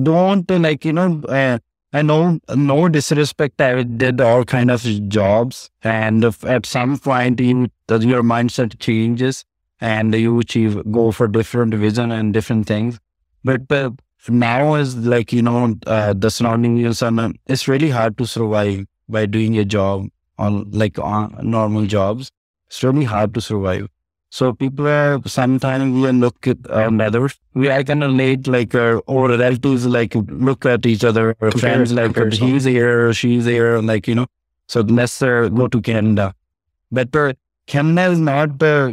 [0.00, 1.22] Don't like you know.
[1.28, 1.58] Uh,
[1.92, 3.60] I know no disrespect.
[3.60, 7.38] I did all kind of jobs, and if at some point
[7.88, 9.44] that your mindset changes
[9.80, 12.98] and you achieve go for different vision and different things.
[13.44, 13.90] But uh,
[14.28, 18.26] now is like you know uh, the surrounding years and uh, it's really hard to
[18.26, 20.06] survive by doing a job
[20.38, 22.30] on like on normal jobs.
[22.68, 23.88] It's really hard to survive.
[24.32, 27.38] So people are sometimes we look at um, others.
[27.54, 31.50] We are kind of late, like uh, or relatives, like look at each other, or
[31.50, 34.26] friends, like he's here, or she's here, like you know.
[34.68, 36.32] So let's uh, go to Canada.
[36.92, 37.32] But uh,
[37.66, 38.92] Canada is not uh,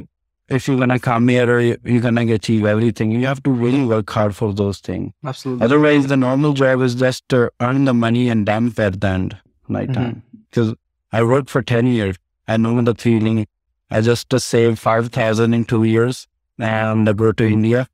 [0.49, 3.11] if you're gonna come here, you- you're gonna achieve everything.
[3.11, 5.11] You have to really work hard for those things.
[5.23, 5.65] Absolutely.
[5.65, 9.37] Otherwise, the normal job is just to earn the money and dump at the end
[9.67, 10.23] night time.
[10.49, 10.73] Because
[11.11, 12.15] I worked for 10 years.
[12.47, 13.45] I know the feeling.
[13.91, 16.27] I just uh, saved 5,000 in two years
[16.59, 17.87] and I go to India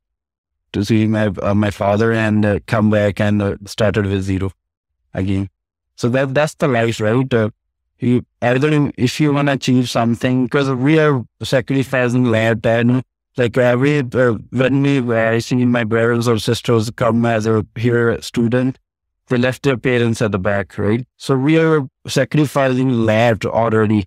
[0.72, 4.50] to see my uh, my father and uh, come back and uh, started with zero
[5.12, 5.48] again.
[5.96, 7.34] So that that's the life, right?
[8.04, 13.02] You either if you want to achieve something, because we are sacrificing land and
[13.36, 18.20] like every uh, when we I see my brothers or sisters come as a here
[18.20, 18.78] student,
[19.28, 21.06] they left their parents at the back, right?
[21.16, 24.06] So we are sacrificing land already.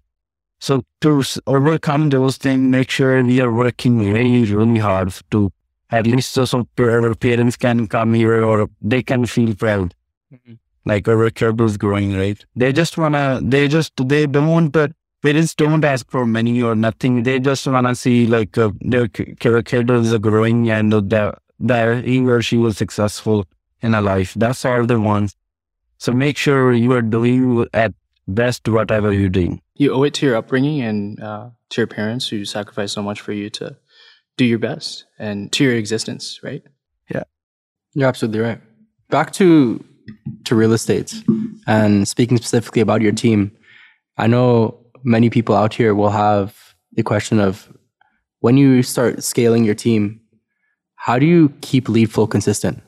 [0.59, 5.51] So to overcome those things, make sure we are working really, really hard to
[5.89, 9.93] at least so so parents can come here or they can feel proud.
[10.33, 10.57] Mhm.
[10.87, 12.43] Like our curb is growing, right?
[12.55, 14.87] They just wanna, they just, they don't, uh,
[15.21, 17.23] parents don't ask for money or nothing.
[17.23, 22.03] They just wanna see like uh, their k- k- kid is growing and that, that
[22.05, 23.45] he or she was successful
[23.81, 24.33] in a life.
[24.35, 25.35] That's all they want.
[25.97, 27.93] So make sure you are doing at
[28.27, 29.61] best whatever you're doing.
[29.75, 33.21] you owe it to your upbringing and uh, to your parents who sacrificed so much
[33.21, 33.75] for you to
[34.37, 36.63] do your best and to your existence, right?
[37.09, 37.23] Yeah.
[37.93, 38.61] You're absolutely right.
[39.09, 39.83] Back to
[40.45, 41.23] to real estate
[41.67, 43.51] and speaking specifically about your team,
[44.17, 47.71] I know many people out here will have the question of
[48.39, 50.19] when you start scaling your team,
[50.95, 52.81] how do you keep lead flow consistent?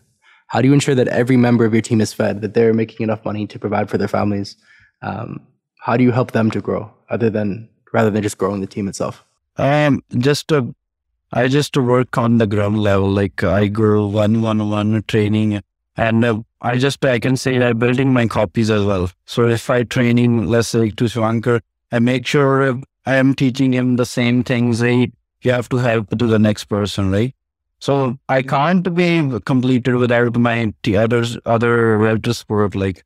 [0.47, 3.03] How do you ensure that every member of your team is fed, that they're making
[3.03, 4.55] enough money to provide for their families?
[5.01, 5.41] Um,
[5.79, 8.87] how do you help them to grow, other than rather than just growing the team
[8.87, 9.23] itself?
[9.57, 10.63] Um, just uh,
[11.31, 13.09] I just work on the ground level.
[13.09, 15.61] Like I go one one one training,
[15.95, 19.09] and uh, I just I can say I'm building my copies as well.
[19.25, 23.95] So if I training, let's say to Swankar, I make sure I am teaching him
[23.95, 24.81] the same things.
[24.81, 25.13] Right?
[25.41, 27.33] You have to help to the next person, right?
[27.79, 32.75] So I can't be completed without my t- others, other relative support.
[32.75, 33.05] Like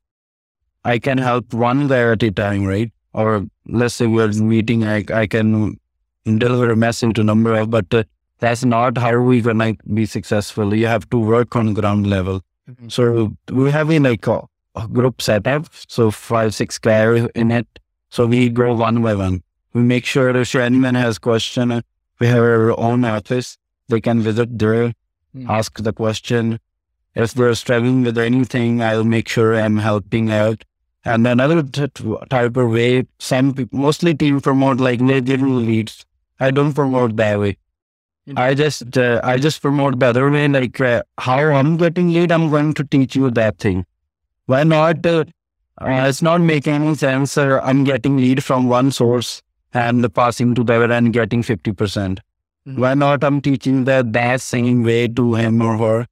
[0.84, 2.92] I can help one guy at a time, right?
[3.12, 5.78] Or let's say we're meeting, I, I can
[6.24, 8.02] deliver a message to number of, but uh,
[8.40, 10.74] that's not how we gonna be successful.
[10.74, 12.42] You have to work on ground level.
[12.68, 12.90] Mhm.
[12.90, 14.42] So we have a like a,
[14.74, 15.66] a group setup.
[15.88, 17.66] So five, six guys in it.
[18.10, 19.42] So we go one by one.
[19.72, 21.82] We make sure if anyone has question,
[22.20, 23.58] we have our own office.
[23.88, 24.92] They can visit there,
[25.36, 25.48] Mm.
[25.50, 26.60] ask the question.
[27.16, 30.62] If they're struggling with anything, I'll make sure I'm helping out.
[31.04, 31.88] And another t-
[32.30, 36.06] type of way, some people, mostly team promote like they leads.
[36.38, 37.58] I don't promote that way.
[38.36, 42.32] I just uh, I just promote the other way, like uh, how I'm getting lead.
[42.32, 43.84] I'm going to teach you that thing.
[44.46, 45.04] Why not?
[45.04, 45.24] Uh,
[45.80, 47.36] uh, it's not making any sense.
[47.36, 49.42] Uh, I'm getting lead from one source
[49.74, 52.20] and passing to the other and getting fifty percent.
[52.66, 52.78] Mhm.
[52.78, 53.22] Why not?
[53.24, 56.06] I'm teaching that that same way to him or her.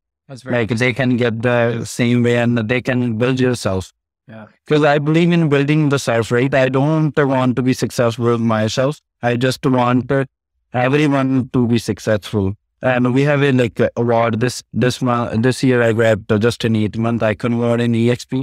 [0.45, 3.93] Like they can get the same way and they can build yourself.
[4.29, 4.47] Yeah.
[4.67, 6.55] Because I believe in building the self, right?
[6.55, 9.01] I don't want to be successful myself.
[9.23, 10.25] I just want uh,
[10.73, 12.55] everyone to be successful.
[12.81, 16.65] And we have a like award this this month this year I grabbed uh, just
[16.65, 18.43] in eight month icon award in EXP.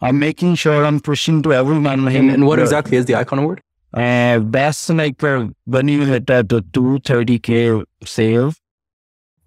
[0.00, 2.06] I'm making sure I'm pushing to everyone.
[2.08, 3.60] And, and what exactly is the icon award?
[3.94, 5.20] uh, best like
[5.64, 8.52] when you hit at the 230k sale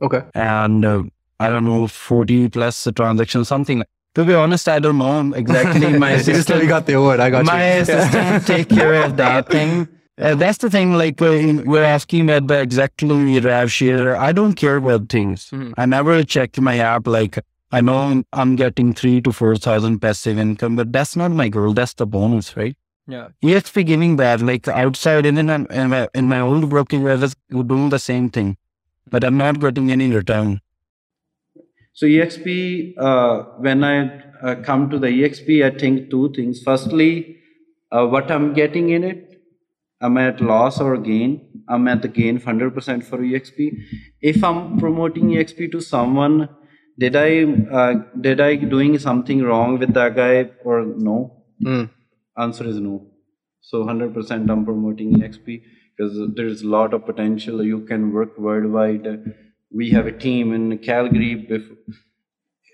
[0.01, 0.21] Okay.
[0.35, 1.03] and uh,
[1.39, 3.83] I don't know 40 plus a transaction something.
[4.13, 5.97] To be honest, I don't know exactly.
[5.97, 7.19] My assistant, got the award.
[7.19, 9.87] I got my assistant take care of that thing.
[10.17, 10.93] Uh, that's the thing.
[10.93, 14.15] Like we're, we're asking at the exactly rev share.
[14.15, 15.49] I don't care about things.
[15.49, 15.73] Mhm.
[15.77, 17.05] I never check my app.
[17.07, 17.39] Like
[17.71, 21.73] I know I'm getting three to four thousand passive income, but that's not my goal.
[21.73, 22.77] That's the bonus, right?
[23.07, 23.27] Yeah.
[23.43, 27.35] EXP giving that, like outside in, in, in, my, in my old broking, I was
[27.51, 28.57] doing the same thing,
[29.11, 30.59] but I'm not getting any return.
[31.93, 36.63] So EXP, uh, when I uh, come to the EXP, I think two things.
[36.63, 37.37] Firstly,
[37.91, 39.34] uh, what I'm getting in it,
[40.01, 41.63] am I at loss or gain?
[41.67, 43.77] I'm at the gain 100% for EXP.
[44.21, 46.49] If I'm promoting EXP to someone,
[46.97, 51.43] did I uh, did I doing something wrong with that guy or no?
[51.63, 51.89] Mm.
[52.37, 53.07] Answer is no.
[53.61, 55.61] So 100% I'm promoting EXP
[55.97, 57.63] because there's a lot of potential.
[57.63, 59.07] You can work worldwide.
[59.73, 61.47] We have a team in Calgary.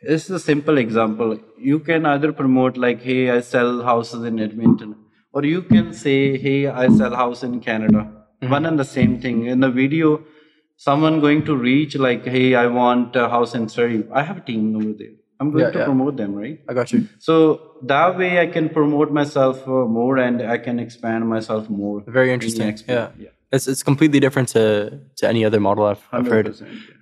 [0.04, 1.40] This is a simple example.
[1.58, 4.96] You can either promote like, hey, I sell houses in Edmonton,
[5.34, 8.10] or you can say, hey, I sell house in Canada.
[8.42, 9.46] One and the same thing.
[9.46, 10.24] In the video,
[10.78, 14.04] someone going to reach like, hey, I want a house in Surrey.
[14.12, 15.16] I have a team over there.
[15.40, 15.86] I'm going Yeah, to yeah.
[15.86, 16.60] promote them, right?
[16.70, 17.08] I got you.
[17.20, 22.04] So that way I can promote myself uh, more and I can expand myself more.
[22.08, 22.78] Very interesting.
[22.88, 23.10] Yeah.
[23.18, 23.30] yeah.
[23.52, 26.56] It's it's completely different to to any other model I've, I've heard.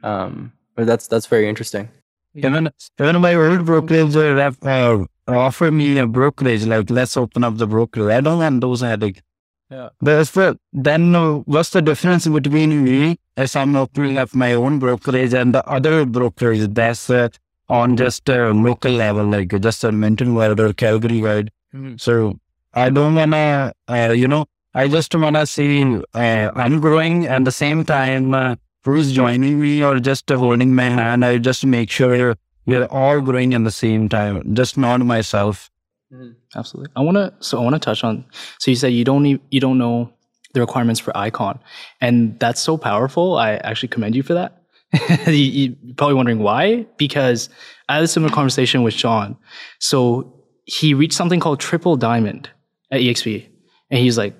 [0.03, 1.89] Um, but that's that's very interesting.
[2.35, 2.69] Even
[2.99, 7.67] even my old brokerage uh, uh, offer me a brokerage, like let's open up the
[7.67, 8.11] brokerage.
[8.11, 9.21] I don't want those headache.
[9.69, 9.89] Yeah.
[10.01, 14.53] But if, uh, then uh, what's the difference between me as I'm opening up my
[14.53, 17.29] own brokerage and the other brokerage that's uh,
[17.67, 21.51] on just a local level, like just Edmonton wide or Calgary wide.
[21.75, 21.99] Mhm.
[22.01, 22.39] So
[22.73, 27.51] I don't wanna, uh, you know, I just wanna see uh, I'm growing and the
[27.51, 31.25] same time uh, who's joining me or just holding my hand.
[31.25, 35.69] I just make sure we're all growing at the same time, just not myself.
[36.13, 36.31] Mm-hmm.
[36.55, 36.91] Absolutely.
[36.95, 37.33] I want to.
[37.39, 38.25] So I want to touch on.
[38.59, 40.11] So you said you don't e- you don't know
[40.53, 41.59] the requirements for Icon,
[42.01, 43.37] and that's so powerful.
[43.37, 44.63] I actually commend you for that.
[45.27, 47.49] you, you're probably wondering why, because
[47.87, 49.37] I had a similar conversation with Sean.
[49.79, 52.49] So he reached something called triple diamond
[52.91, 53.47] at EXP,
[53.91, 54.33] and he's like,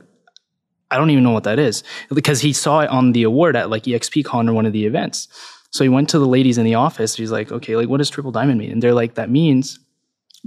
[0.92, 1.84] I don't even know what that is
[2.14, 4.86] because he saw it on the award at like EXP Con or one of the
[4.86, 5.28] events.
[5.72, 7.16] So he went to the ladies in the office.
[7.16, 8.72] He's like, okay, like what does triple diamond mean?
[8.72, 9.80] And they're like, that means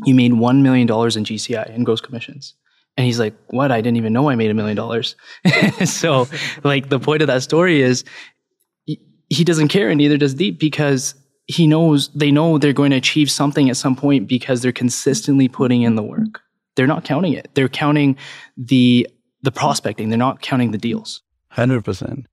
[0.04, 2.54] you made $1 million in GCI in gross commissions.
[2.96, 3.70] And he's like, what?
[3.70, 5.16] I didn't even know I made a million dollars.
[5.84, 6.28] So
[6.62, 8.04] like the point of that story is
[8.84, 11.14] he doesn't care and neither does Deep because
[11.46, 15.48] he knows they know they're going to achieve something at some point because they're consistently
[15.48, 16.40] putting in the work.
[16.76, 17.48] They're not counting it.
[17.54, 18.16] They're counting
[18.56, 19.08] the
[19.42, 20.08] the prospecting.
[20.08, 21.22] They're not counting the deals.
[21.48, 22.26] Hundred percent.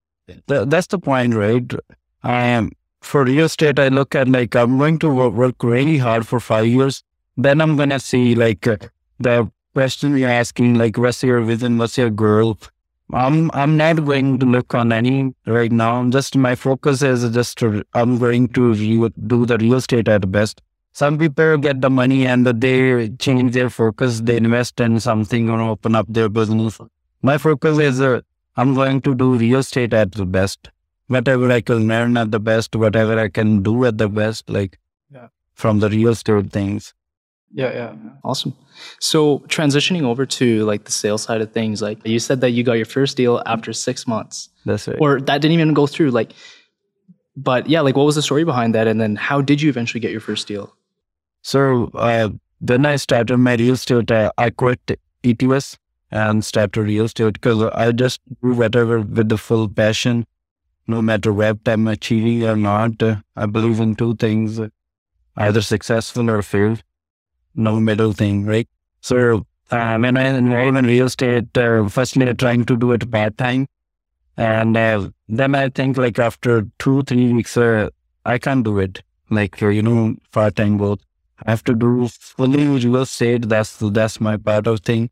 [0.47, 1.71] That's the point, right?
[2.23, 3.79] I am for real estate.
[3.79, 7.03] I look at like I'm going to work, work really hard for five years.
[7.35, 8.77] Then I'm gonna see like uh,
[9.19, 12.57] the question you're asking, like what's your vision, what's your goal.
[13.11, 16.07] I'm I'm not going to look on any right now.
[16.09, 20.31] Just my focus is just to I'm going to re- do the real estate at
[20.31, 20.61] best.
[20.91, 24.21] Some people get the money and they change their focus.
[24.21, 26.79] They invest in something or open up their business.
[27.21, 28.21] My focus is uh,
[28.55, 30.69] I'm going to do real estate at the best.
[31.07, 34.77] Whatever I can learn at the best, whatever I can do at the best, like
[35.11, 35.27] Yeah.
[35.53, 36.93] from the real estate things.
[37.51, 37.93] Yeah, yeah.
[38.23, 38.53] Awesome.
[38.99, 42.63] So transitioning over to like the sales side of things, like you said that you
[42.63, 44.49] got your first deal after six months.
[44.65, 44.97] That's it.
[44.99, 46.11] Or that didn't even go through.
[46.11, 46.33] Like
[47.35, 48.87] but yeah, like what was the story behind that?
[48.87, 50.75] And then how did you eventually get your first deal?
[51.41, 52.29] So uh,
[52.61, 54.11] then I started my real estate.
[54.11, 54.79] Uh, I quit
[55.23, 55.77] ETS
[56.11, 60.25] and started real estate because I just do whatever with the full passion,
[60.87, 63.01] no matter what I'm achieving or not.
[63.35, 64.59] I believe in two things:
[65.37, 66.83] either successful or failed.
[67.55, 68.67] No middle thing, right?
[69.01, 73.09] So uh, when I involved in real estate, uh, firstly I'm trying to do it
[73.11, 73.67] part time,
[74.37, 77.89] and uh, then I think like after two three weeks, uh,
[78.25, 79.01] I can't do it.
[79.29, 80.99] Like uh, you know, part time both.
[81.45, 83.47] I have to do fully real estate.
[83.49, 85.09] That's that's my part of thing.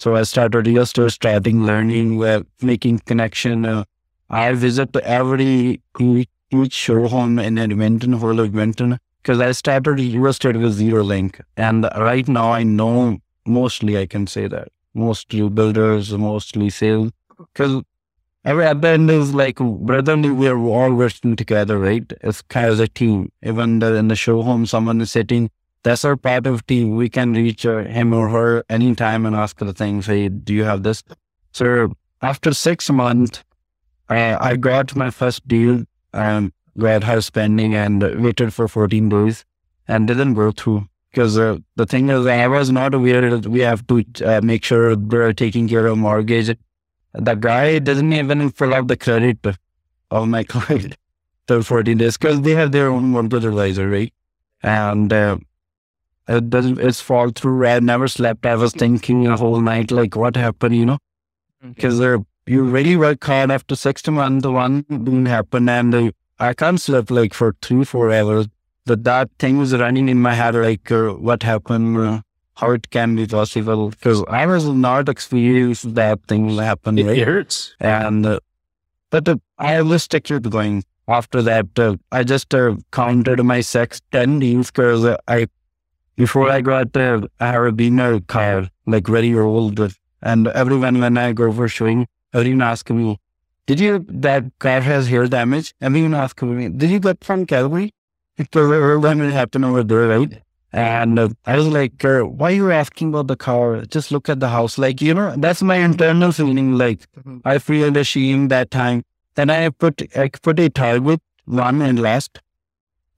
[0.00, 3.66] So I started just starting learning, uh, making connection.
[3.66, 3.84] Uh,
[4.30, 10.32] I visit every each, showroom in Edmonton, whole Edmonton, because I started real
[10.62, 13.98] with zero link, and right now I know mostly.
[13.98, 17.82] I can say that mostly builders, mostly sales, because
[18.42, 20.30] Every the end is like brotherly.
[20.30, 22.10] We're all working together, right?
[22.22, 23.30] It's kind of a team.
[23.42, 25.50] Even in the show home, someone is sitting.
[25.82, 26.96] That's our part of team.
[26.96, 30.64] We can reach uh, him or her anytime and ask the thing, say, do you
[30.64, 31.02] have this?
[31.52, 33.42] So after six months,
[34.08, 35.84] uh, I got my first deal.
[36.12, 39.44] Um, got house spending and waited for 14 days
[39.88, 40.86] and didn't go through.
[41.10, 44.64] Because uh, the thing is, I was not aware that we have to uh, make
[44.64, 46.56] sure we're taking care of mortgage
[47.12, 49.44] the guy doesn't even fill out the credit
[50.10, 50.96] of my client
[51.46, 54.12] till 14 days because they have their own mortgage advisor, right?
[54.62, 55.38] And uh,
[56.36, 57.66] it doesn't, it's fall through.
[57.66, 58.46] I never slept.
[58.46, 60.98] I was thinking a whole night, like, what happened, you know?
[61.62, 65.68] Because uh, you really work hard after six months, the one didn't happen.
[65.68, 68.46] And uh, I can't sleep like for three, four hours.
[68.86, 71.98] But that thing was running in my head, like, uh, what happened?
[71.98, 72.20] Uh,
[72.60, 77.18] how it can be possible because I was not experienced that thing happen, It, right?
[77.18, 77.74] it hurts.
[77.80, 78.40] And uh,
[79.10, 80.84] but uh, I was kept going.
[81.08, 85.46] After that, uh, I just uh, counted my sex ten deals because uh, I
[86.20, 89.80] before I got uh, I have a beaner car like very old,
[90.22, 93.18] and everyone when I go for showing, everyone asks me,
[93.66, 97.88] "Did you that car has hair damage?" Everyone asks me, "Did you get from Calgary?"
[98.42, 100.42] It was happened over there, right?
[100.72, 103.82] And uh, I was like, uh, why are you asking about the car?
[103.96, 104.78] Just look at the house.
[104.78, 106.78] Like, you know, that's my internal feeling.
[106.78, 107.06] Like,
[107.44, 109.02] I feel ashamed that time.
[109.34, 112.40] Then I put, I put a target, one and last.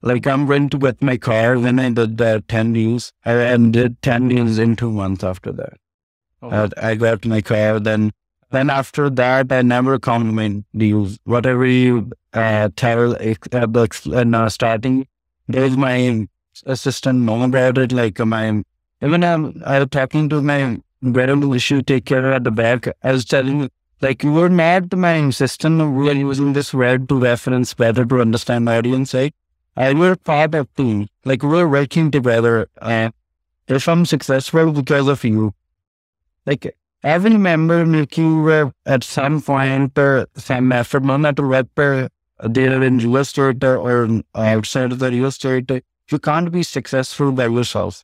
[0.03, 1.57] Like, I'm to get my car.
[1.57, 3.13] Then I did the 10 deals.
[3.25, 5.73] I and did 10 deals in two months after that.
[6.41, 7.79] Oh, Uh, I got my car.
[7.79, 8.11] Then,
[8.51, 11.17] then after that, I never count my deals.
[11.23, 15.07] Whatever you uh, tell ex- uh, the uh, starting,
[15.47, 16.27] there's my
[16.65, 17.91] assistant know about it.
[17.91, 18.63] Like uh, my
[19.01, 22.87] even I'm I'm talking to my wearable issue take care at the back.
[23.03, 23.69] I was telling
[24.01, 25.95] like you were mad to my assistant.
[25.95, 29.33] We are using this word to reference better to understand my audience, right?
[29.75, 31.07] I we're part of team.
[31.25, 32.69] Like we're working together.
[32.81, 33.13] And
[33.67, 35.53] if I'm successful because of you,
[36.45, 42.09] like every member make you uh, at some point uh, some effort, no matter whether
[42.39, 47.47] they're in real estate or outside of the real estate you can't be successful by
[47.47, 48.03] yourself.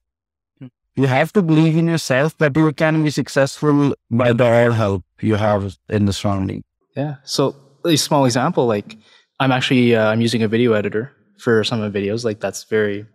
[0.95, 5.03] You have to believe in yourself that you can be successful by the all help
[5.21, 6.63] you have in the surrounding.
[6.95, 7.15] Yeah.
[7.23, 7.55] So
[7.85, 8.97] a small example, like
[9.39, 12.23] I'm actually uh, I'm using a video editor for some of the videos.
[12.23, 13.05] Like that's very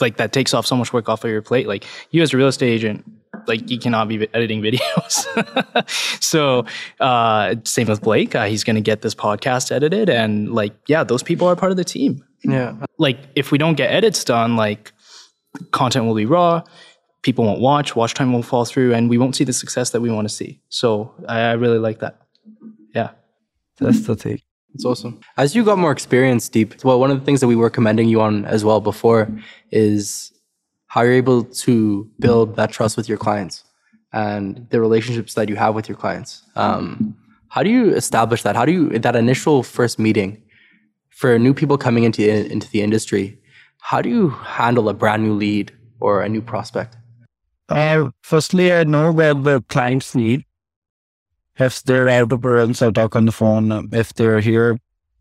[0.00, 1.66] like that takes off so much work off of your plate.
[1.66, 3.04] Like you as a real estate agent,
[3.46, 5.26] like you cannot be editing videos.
[6.22, 6.64] so
[7.00, 8.34] uh, same with Blake.
[8.34, 11.70] Uh, he's going to get this podcast edited, and like yeah, those people are part
[11.70, 12.24] of the team.
[12.42, 12.74] Yeah.
[12.98, 14.92] Like if we don't get edits done, like
[15.72, 16.62] content will be raw.
[17.22, 17.94] People won't watch.
[17.94, 20.34] Watch time won't fall through, and we won't see the success that we want to
[20.34, 20.60] see.
[20.70, 22.16] So I, I really like that.
[22.94, 23.10] Yeah.
[23.78, 24.40] That's the thing.
[24.74, 25.20] It's awesome.
[25.36, 28.08] As you got more experience, Deep, well, one of the things that we were commending
[28.08, 29.28] you on as well before
[29.70, 30.32] is
[30.86, 33.64] how you're able to build that trust with your clients
[34.12, 36.42] and the relationships that you have with your clients.
[36.56, 37.16] Um,
[37.48, 38.56] how do you establish that?
[38.56, 40.42] How do you that initial first meeting
[41.10, 43.38] for new people coming into into the industry?
[43.80, 46.96] How do you handle a brand new lead or a new prospect?
[47.68, 50.44] Uh, firstly, I know where the clients need.
[51.60, 53.90] If they're out of parents, I talk on the phone.
[53.92, 54.78] If they're here,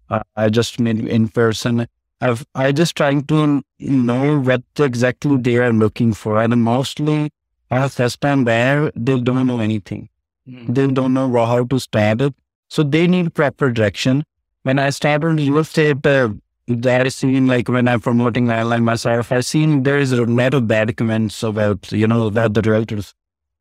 [0.09, 1.85] uh, I just meet in person.
[2.21, 6.41] I've, I just trying to know what exactly they are looking for.
[6.41, 7.31] And mostly,
[7.69, 10.09] first time there, they don't know anything.
[10.45, 12.33] They don't know how to start it.
[12.69, 14.23] So they need proper direction.
[14.63, 16.29] When I started real estate, uh,
[16.67, 20.53] that is seen like when I'm promoting online myself, I've seen there is a lot
[20.53, 23.13] of bad comments about, you know, about the realtors.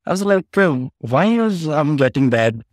[0.08, 2.64] I was like, bro, why is I'm getting bad?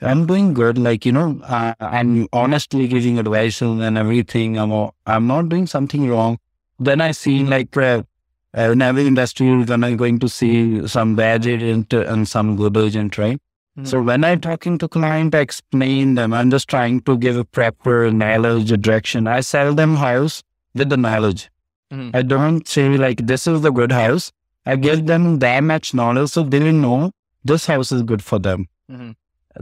[0.00, 0.78] I'm doing good.
[0.78, 4.58] Like, you know, uh, I'm honestly giving advice and everything.
[4.58, 6.38] I'm, I'm not doing something wrong.
[6.80, 8.02] Then I see like, uh,
[8.52, 13.16] in every industry, then I'm going to see some bad agent and some good agent,
[13.16, 13.40] right?
[13.78, 13.84] Mm-hmm.
[13.84, 16.34] So when I'm talking to client, I explain them.
[16.34, 19.28] I'm just trying to give a proper knowledge direction.
[19.28, 20.42] I sell them house
[20.74, 21.48] with the knowledge.
[21.92, 22.16] Mm-hmm.
[22.16, 24.32] I don't say like this is the good house.
[24.64, 27.12] I give them that much knowledge so they will know
[27.44, 28.68] this house is good for them.
[28.90, 29.10] Mm-hmm.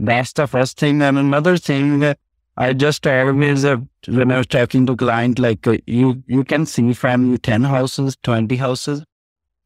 [0.05, 1.01] That's the first thing.
[1.01, 2.15] And another thing,
[2.57, 3.77] I just always uh,
[4.07, 8.17] when I was talking to client, like uh, you you can see from ten houses,
[8.23, 9.03] twenty houses,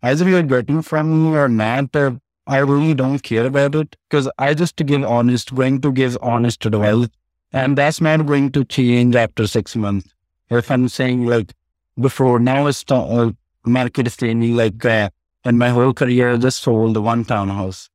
[0.01, 1.95] either you're getting from me or not.
[1.95, 2.11] Uh,
[2.47, 6.65] I really don't care about it because I just give honest, going to give honest
[6.65, 7.07] advice.
[7.51, 10.13] And that's not going to change after six months.
[10.49, 11.53] If I'm saying like
[11.99, 13.31] before, now it's the uh,
[13.65, 15.13] market is changing like that.
[15.45, 17.89] And my whole career, I just sold the one townhouse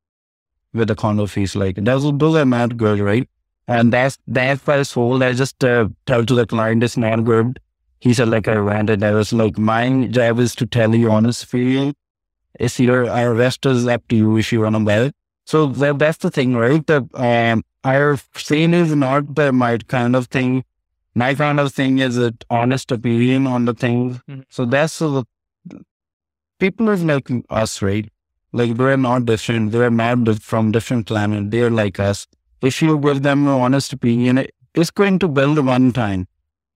[0.73, 1.57] with the condo fees.
[1.57, 3.29] Like that's those are not good, right?
[3.67, 5.23] And that's that's why I sold.
[5.23, 7.61] I just uh, tell to the client it's not good.
[7.99, 9.03] He said like I rented.
[9.03, 11.95] I was like, my job is to tell you honest feeling
[12.59, 15.11] it's your our is up to you if you run them well.
[15.45, 16.87] So that, that's the thing, right?
[16.87, 20.65] The, um, our saying is not the my kind of thing.
[21.15, 24.19] My kind of thing is an honest opinion on the things.
[24.29, 24.43] Mm-hmm.
[24.49, 25.23] So that's uh,
[26.61, 28.09] people are like us, right?
[28.53, 29.73] Like they're not different.
[29.73, 31.51] They're not from different planet.
[31.51, 32.27] They're like us.
[32.63, 36.27] If you give them an honest opinion, it's going to build one time.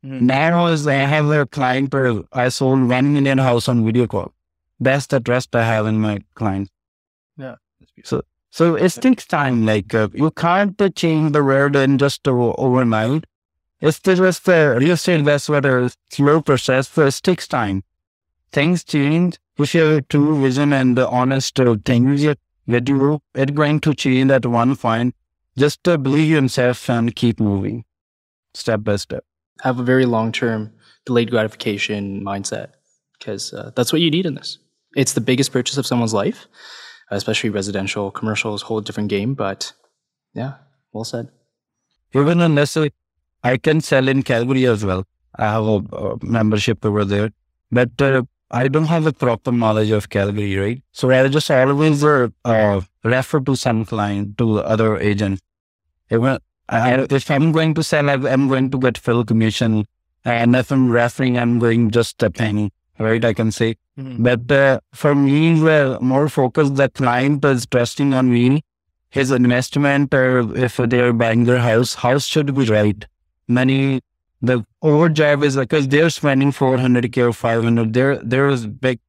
[0.04, 0.26] Mm-hmm.
[0.26, 4.32] Now, as I have a client where I sold one million house on video call.
[4.80, 6.68] That's the trust I have in my client.
[7.36, 7.56] Yeah.
[8.02, 9.64] So, so it takes time.
[9.64, 13.24] Like uh, you can't uh, change the world in just uh, overnight.
[13.80, 16.88] It's just uh, real estate investor a slow process.
[16.88, 17.82] So it takes time.
[18.52, 19.38] Things change.
[19.58, 22.24] If you have true vision and the honest uh, things
[22.66, 25.14] that you, it's going to change at one point.
[25.56, 27.84] Just uh, believe yourself and keep moving,
[28.54, 29.24] step by step.
[29.62, 30.72] Have a very long term
[31.06, 32.70] delayed gratification mindset
[33.18, 34.58] because uh, that's what you need in this
[34.94, 36.46] it's the biggest purchase of someone's life,
[37.10, 38.10] especially residential.
[38.10, 39.72] Commercial is whole different game, but
[40.34, 40.54] yeah,
[40.92, 41.28] well said.
[42.12, 42.76] Even unless
[43.42, 45.04] I can sell in Calgary as well.
[45.36, 47.30] I have a, a membership over there,
[47.72, 48.22] but uh,
[48.60, 50.82] I don't have a proper knowledge of Calgary, right?
[50.92, 55.40] So I just always uh, uh, refer to some client to other agent.
[56.10, 56.38] Even
[56.68, 59.86] I, if I'm going to sell, I'm going to get full commission,
[60.24, 63.24] and if I'm referring, I'm going just a penny right?
[63.24, 63.76] I can say.
[63.98, 64.22] Mm-hmm.
[64.22, 68.62] But uh, for me, we're more focused that client is trusting on me.
[69.10, 73.06] His investment, or if they're buying their house, house should be right.
[73.46, 74.00] Many,
[74.46, 77.92] the overdrive is because they're spending 400k or 500.
[77.92, 79.00] There, there is big.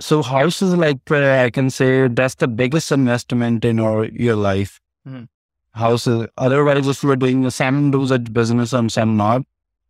[0.00, 4.36] So house is like, uh, I can say that's the biggest investment in our, your
[4.36, 4.80] life.
[5.06, 5.24] Mm-hmm.
[5.72, 6.28] Houses.
[6.36, 9.42] Otherwise, if we're doing the same do such business and some not,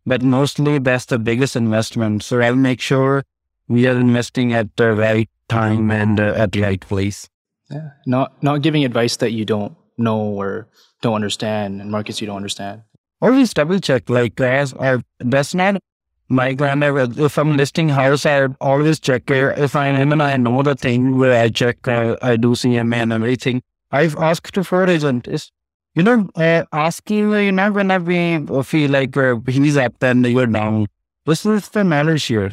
[0.05, 2.23] but mostly that's the biggest investment.
[2.23, 3.23] So I'll make sure
[3.67, 7.29] we are investing at the right time and uh, at the right place.
[7.69, 10.67] Yeah, not not giving advice that you don't know or
[11.01, 12.83] don't understand and markets you don't understand.
[13.23, 14.09] Always double check.
[14.09, 15.81] Like as I, that's not
[16.27, 17.07] my grandmother.
[17.25, 19.31] If I'm listing house, I always check.
[19.31, 22.97] If I am and I know the thing where I check, uh, I do CMA
[23.03, 23.61] and everything.
[23.91, 25.29] I've asked for agent.
[25.29, 25.51] Is
[25.95, 30.47] you know, uh, asking, you know, whenever we feel like uh, he's up and you're
[30.47, 30.87] down,
[31.25, 32.51] this is the knowledge here.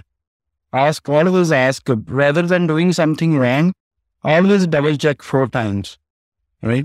[0.72, 3.72] Ask, always ask, rather than doing something wrong,
[4.22, 5.98] always double check four times,
[6.62, 6.84] right?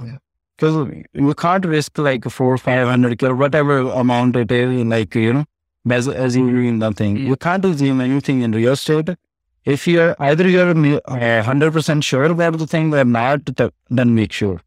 [0.58, 5.14] Because you can't risk like four, or five hundred or whatever amount it is, like,
[5.16, 5.46] you know,
[5.90, 7.18] as, as you doing nothing.
[7.18, 9.10] You can't assume anything in real estate.
[9.66, 13.42] If you're either you're uh, hundred percent sure about the thing or not,
[13.90, 14.62] then make sure.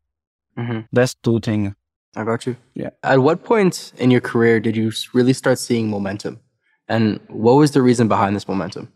[0.59, 0.80] Mm-hmm.
[0.93, 1.74] That's two things.
[2.16, 2.57] I got you.
[2.74, 2.91] Yeah.
[3.05, 6.41] At what point in your career did you really start seeing momentum?
[6.89, 8.93] And what was the reason behind this momentum?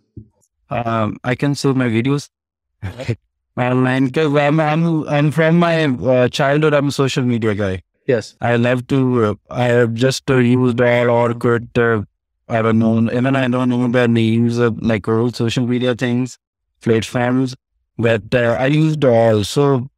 [0.70, 2.28] Um, I can see my videos.
[3.56, 7.82] well, and because I'm, I'm, I'm from my uh, childhood, I'm a social media guy.
[8.06, 8.36] Yes.
[8.40, 12.04] I love to, uh, I have just uh, used all Orkut, uh,
[12.48, 16.38] I don't know, even I don't know about names of like all social media things,
[16.80, 17.54] platforms,
[17.96, 19.44] but uh, I used all.
[19.44, 19.88] So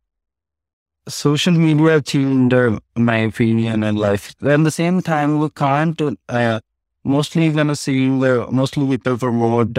[1.09, 4.35] social media changed uh, my opinion and life.
[4.43, 6.61] At the same time, we can't, uh,
[7.05, 9.75] mostly gonna see mostly people promote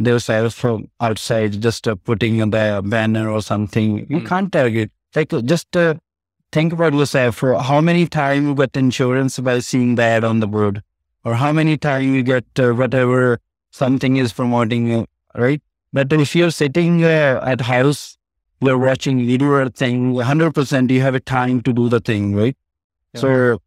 [0.00, 3.98] their, themselves from outside, just uh, putting the banner or something.
[4.08, 4.26] You mm.
[4.26, 4.90] can't target.
[5.14, 5.94] Like just uh,
[6.52, 10.46] think about yourself for how many times you get insurance by seeing that on the
[10.46, 10.82] board,
[11.24, 13.40] or how many times you get uh, whatever
[13.70, 15.62] something is promoting you, right?
[15.92, 18.16] But if you're sitting uh, at house,
[18.60, 22.56] you're watching video or thing, 100% you have a time to do the thing, right?
[23.14, 23.20] Yeah.
[23.20, 23.62] So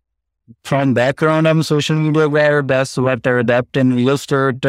[0.63, 2.61] from background, I'm social media aware.
[2.61, 4.65] That's what I adapt in real estate.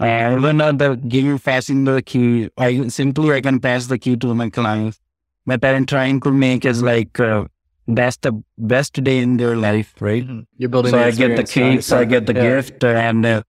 [0.00, 2.50] Uh, uh, even not the giving passing the key.
[2.58, 5.00] I simply I can pass the key to my clients.
[5.46, 7.44] But I'm trying to make is like uh,
[7.86, 10.26] that's the best day in their life, right?
[10.56, 10.90] You're building.
[10.90, 12.42] So the I get the experience, cakes, I get the Yeah.
[12.42, 13.42] gift, and uh,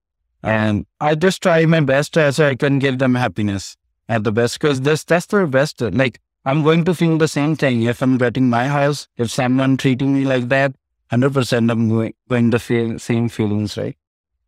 [0.43, 3.77] and I just try my best uh, so I can give them happiness
[4.09, 5.81] at the best because this that's their best.
[5.81, 9.07] Like I'm going to feel the same thing if I'm getting my house.
[9.17, 10.75] If someone treating me like that,
[11.09, 13.97] hundred percent, I'm going going to feel same feelings, right?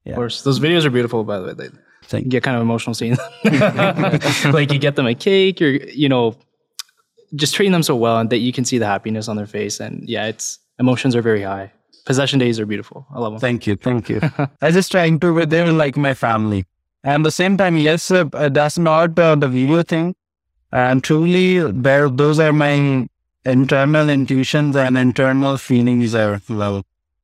[0.06, 1.24] Of course, those videos are beautiful.
[1.24, 1.70] By the way, they
[2.08, 3.32] Thank you get kind of emotional seeing them.
[4.53, 6.36] like you get them a cake, or you know,
[7.36, 9.80] just treating them so well, and that you can see the happiness on their face.
[9.80, 11.72] And yeah, it's emotions are very high.
[12.05, 13.05] Possession days are beautiful.
[13.14, 13.39] I love them.
[13.41, 14.22] Thank you, thank you.
[14.62, 16.66] I just trying to, but they're like my family.
[17.03, 20.16] And the same time, yes, uh, uh, that's not uh, the video thing.
[20.72, 23.08] And truly, those are my
[23.45, 26.84] internal intuitions and internal feelings as well.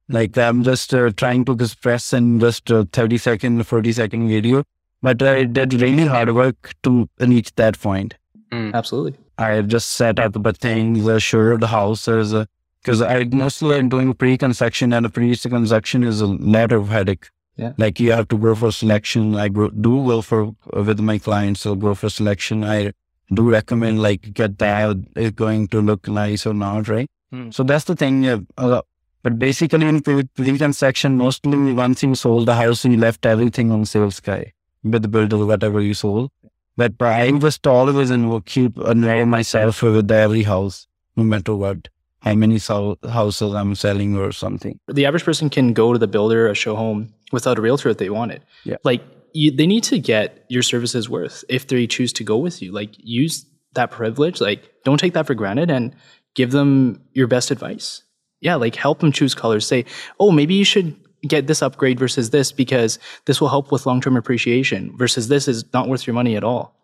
[0.09, 4.63] Like I'm just uh, trying to express in just a 30 second, 40 second video.
[5.01, 8.15] But I did really hard work to reach that point.
[8.51, 9.15] Absolutely.
[9.37, 12.33] I just set up the things, uh, sure the houses,
[12.81, 17.29] because I mostly am doing pre-construction and the pre-construction is a lot of headache.
[17.55, 17.73] Yeah.
[17.77, 19.35] Like you have to go for selection.
[19.35, 22.63] I go, do well for with my clients, so go for selection.
[22.63, 22.93] I
[23.33, 27.09] do recommend like get that is going to look nice or not, right?
[27.31, 27.51] Hmm.
[27.51, 28.23] So that's the thing.
[28.23, 28.81] Yeah, uh,
[29.23, 33.85] but basically in pre- pre-construction, mostly once you sold the house, you left everything on
[33.85, 34.53] sales guy
[34.83, 36.31] with the builder, whatever you sold.
[36.75, 41.87] But I was always in keep involve uh, myself with every house, no matter what,
[42.21, 44.79] how many so- houses I'm selling or something.
[44.87, 47.97] the average person can go to the builder a show home without a realtor if
[47.97, 48.41] they want it.
[48.63, 48.77] Yeah.
[48.83, 49.03] Like
[49.33, 52.71] you, they need to get your services worth if they choose to go with you.
[52.71, 54.41] Like use that privilege.
[54.41, 55.95] Like don't take that for granted and
[56.35, 58.03] give them your best advice.
[58.43, 59.65] Yeah, like help them choose colors.
[59.65, 59.85] Say,
[60.19, 60.95] oh, maybe you should
[61.27, 65.47] get this upgrade versus this because this will help with long term appreciation versus this
[65.47, 66.75] is not worth your money at all.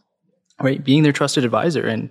[0.62, 0.84] Right?
[0.84, 2.10] Being their trusted advisor and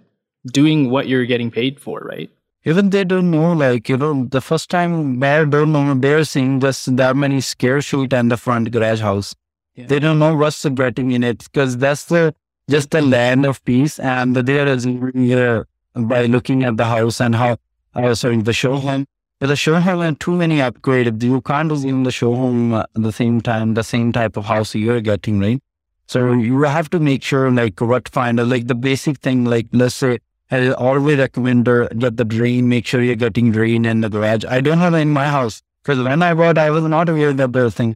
[0.52, 2.30] doing what you're getting paid for, right?
[2.64, 6.60] Even they don't know, like, you know, the first time they don't know, they're seeing
[6.60, 9.34] just that many scare shoot and the front garage house.
[9.76, 12.34] They don't know what's getting in it because that's the
[12.68, 14.00] just the land of peace.
[14.00, 17.58] And there is uh, by looking at the house and how,
[17.94, 19.06] uh, sorry, the show home.
[19.40, 21.22] The show home had too many upgrades.
[21.22, 24.46] You can't assume the show home uh, at the same time, the same type of
[24.46, 25.62] house you're getting, right?
[26.06, 29.94] So you have to make sure, like, what find, like, the basic thing, like, let's
[29.94, 30.18] say,
[30.50, 34.44] I always recommend get the drain, make sure you're getting drain in the garage.
[34.44, 37.36] I don't have in my house because when I bought, I was not aware of
[37.36, 37.94] the thing.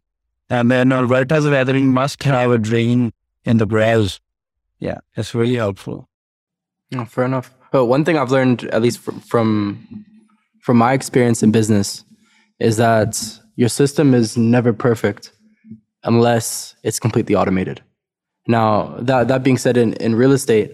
[0.50, 3.12] And then uh, weathering must have a drain
[3.44, 4.18] in the garage.
[4.78, 6.08] Yeah, it's really helpful.
[6.94, 7.54] Oh, fair enough.
[7.70, 10.04] But one thing I've learned, at least from, from
[10.62, 12.04] from my experience in business,
[12.58, 15.32] is that your system is never perfect
[16.04, 17.82] unless it's completely automated.
[18.46, 20.72] Now, that that being said, in, in real estate,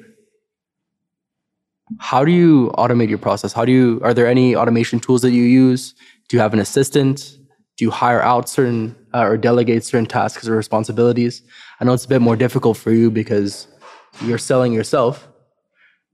[1.98, 3.52] how do you automate your process?
[3.52, 5.94] How do you are there any automation tools that you use?
[6.28, 7.36] Do you have an assistant?
[7.76, 11.42] Do you hire out certain uh, or delegate certain tasks or responsibilities?
[11.80, 13.68] I know it's a bit more difficult for you because
[14.22, 15.28] you're selling yourself,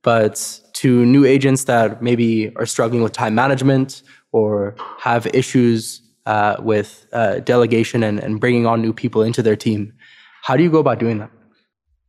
[0.04, 4.02] but to new agents that maybe are struggling with time management
[4.32, 9.56] or have issues uh, with uh, delegation and, and bringing on new people into their
[9.56, 9.92] team,
[10.42, 11.30] how do you go about doing that?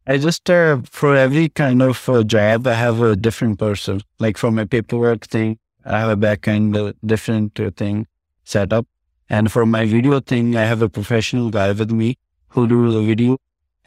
[0.08, 4.02] I just, uh, for every kind of uh, job, I have a different person.
[4.20, 8.06] Like for my paperwork thing, I have a backend, uh, different uh, thing
[8.44, 8.86] set up.
[9.30, 12.18] And for my video thing, I have a professional guy with me
[12.50, 13.38] who do the video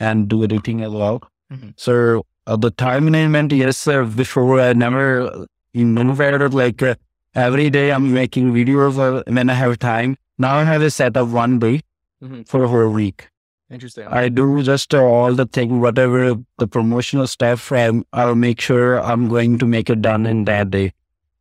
[0.00, 1.22] and do editing as well.
[1.52, 1.74] Mhm.
[1.76, 4.04] So uh, the time management, yes, sir.
[4.04, 6.94] Before I never, you know, where like uh,
[7.34, 10.16] every day I'm making videos uh, when I have time.
[10.38, 11.80] Now I have a set up one day
[12.24, 12.48] Mhm.
[12.48, 13.28] for a whole week.
[13.70, 14.06] Interesting.
[14.08, 19.00] I do just uh, all the thing, whatever the promotional stuff, um, I'll make sure
[19.00, 20.92] I'm going to make it done in that day.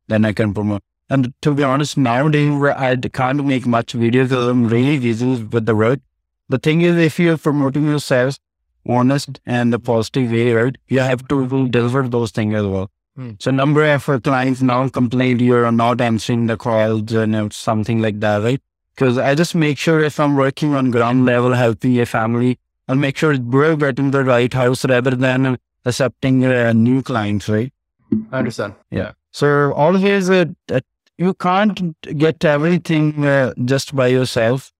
[0.08, 0.84] Then I can promote.
[1.10, 2.52] And to be honest, nowadays
[2.88, 6.00] I can't make much videos because I'm really busy with the work.
[6.50, 8.38] The thing is, if you're promoting yourself
[8.88, 12.90] honest and the positive way, right, you have to deliver those things as well.
[13.16, 13.32] Hmm.
[13.40, 18.20] So number of uh, clients now complain you're not answering the calls and something like
[18.20, 18.62] that, right?
[18.96, 22.96] Because I just make sure if I'm working on ground level, helping a family, I'll
[22.96, 27.72] make sure we're getting the right house rather than accepting uh, new clients, right?
[28.32, 28.76] I understand.
[28.92, 29.12] Yeah.
[29.32, 30.80] So always, uh, uh,
[31.18, 34.72] you can't get everything uh, just by yourself.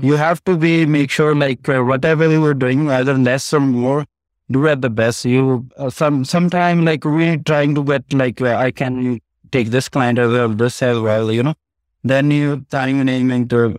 [0.00, 3.60] You have to be make sure like uh, whatever you are doing, either less or
[3.60, 4.04] more,
[4.50, 5.24] do at the best.
[5.24, 9.20] You uh, some sometime like really trying to get like uh, I can
[9.52, 11.54] take this client as well, this as well, you know.
[12.02, 13.78] Then you time naming to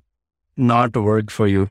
[0.55, 1.69] not work for you.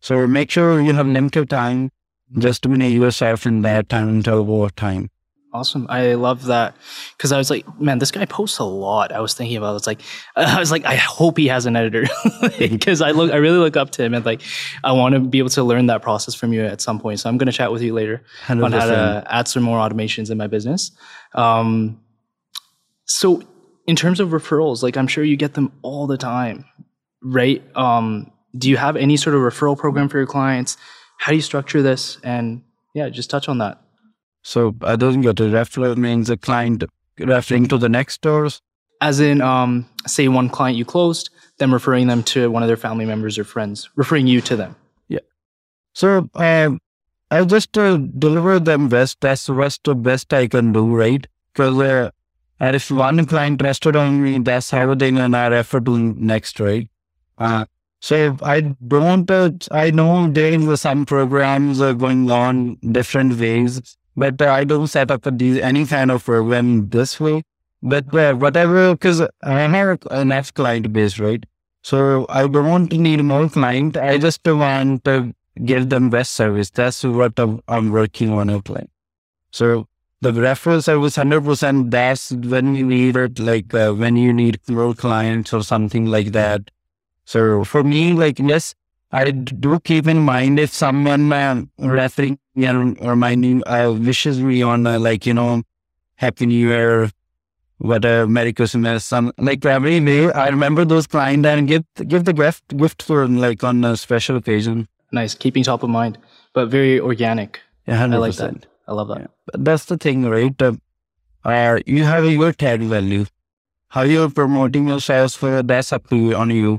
[0.00, 1.90] So make sure you have limited time
[2.38, 5.10] just to manage yourself in that time until over time.
[5.54, 5.86] Awesome.
[5.88, 6.74] I love that
[7.16, 9.12] because I was like, man, this guy posts a lot.
[9.12, 9.74] I was thinking about.
[9.74, 9.76] It.
[9.76, 10.00] It's like
[10.36, 12.06] I was like, I hope he has an editor
[12.58, 14.42] because I look, I really look up to him and like
[14.82, 17.20] I want to be able to learn that process from you at some point.
[17.20, 20.28] So I'm going to chat with you later on how to add some more automations
[20.28, 20.90] in my business.
[21.34, 22.00] Um,
[23.04, 23.40] so
[23.86, 26.64] in terms of referrals, like I'm sure you get them all the time,
[27.22, 27.62] right?
[27.76, 30.76] Um, do you have any sort of referral program for your clients?
[31.18, 32.18] How do you structure this?
[32.24, 33.83] And yeah, just touch on that.
[34.44, 36.84] So I don't get a referral means a client
[37.18, 38.60] referring to the next stores.
[39.00, 39.72] as in um,
[40.06, 41.26] say one client you closed
[41.58, 44.76] them referring them to one of their family members or friends referring you to them
[45.08, 45.24] Yeah.
[46.00, 46.70] So uh,
[47.30, 49.20] I just uh, deliver them best.
[49.20, 51.26] That's the rest of best I can do, right?
[51.52, 52.10] Because uh,
[52.60, 55.98] and if one client trusted on me, that's how they gonna refer to
[56.32, 56.88] next, right?
[57.38, 57.64] Uh,
[58.00, 63.38] so if I don't, uh, I know there is some programs uh, going on different
[63.38, 67.42] ways, but uh, I don't set up a, any kind of program this way.
[67.82, 71.44] But uh, whatever, because I have enough client base, right?
[71.82, 73.96] So I don't need more client.
[73.98, 75.34] I just want to
[75.64, 76.70] give them best service.
[76.70, 78.88] That's what I'm, I'm working on a plan.
[79.50, 79.86] So
[80.22, 81.90] the referral service, hundred percent.
[81.90, 86.32] That's when you need it, like uh, when you need more clients or something like
[86.32, 86.70] that.
[87.26, 88.74] So for me, like yes,
[89.14, 93.34] I do keep in mind if someone uh, referring me or or my
[93.66, 95.62] uh, wishes me on uh, like you know,
[96.16, 97.10] Happy New Year,
[97.78, 100.32] whatever, Merry Christmas, some like every day.
[100.32, 101.84] I remember those clients and give
[102.14, 104.88] give the gift gift for like on a special occasion.
[105.18, 106.16] nice keeping top of mind
[106.58, 107.58] but very organic
[107.88, 109.28] Yeah, i hundred like that i love that Yeah.
[109.50, 110.64] But that's the thing, right?
[110.68, 110.72] Uh,
[111.50, 113.26] uh, you have your tag value.
[113.98, 116.72] How you're promoting yourself, uh, that's up to you, on you.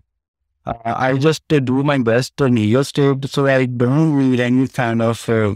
[0.66, 4.68] Uh, I just uh, do my best on your state so I don't need any
[4.68, 5.56] kind of uh,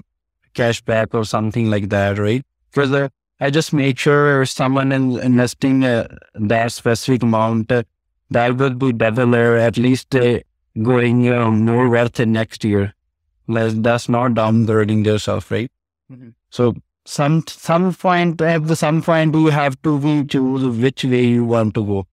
[0.53, 2.45] cashback or something like that, right?
[2.71, 7.83] Because uh, I just make sure someone is investing uh, that specific amount uh,
[8.31, 10.39] that will be better, at least uh,
[10.81, 12.93] going uh, more in next year.
[13.47, 15.71] Like, that's not downgrading yourself, right?
[16.51, 21.45] So some some point at the some point you have to choose which way you
[21.45, 22.07] want to go.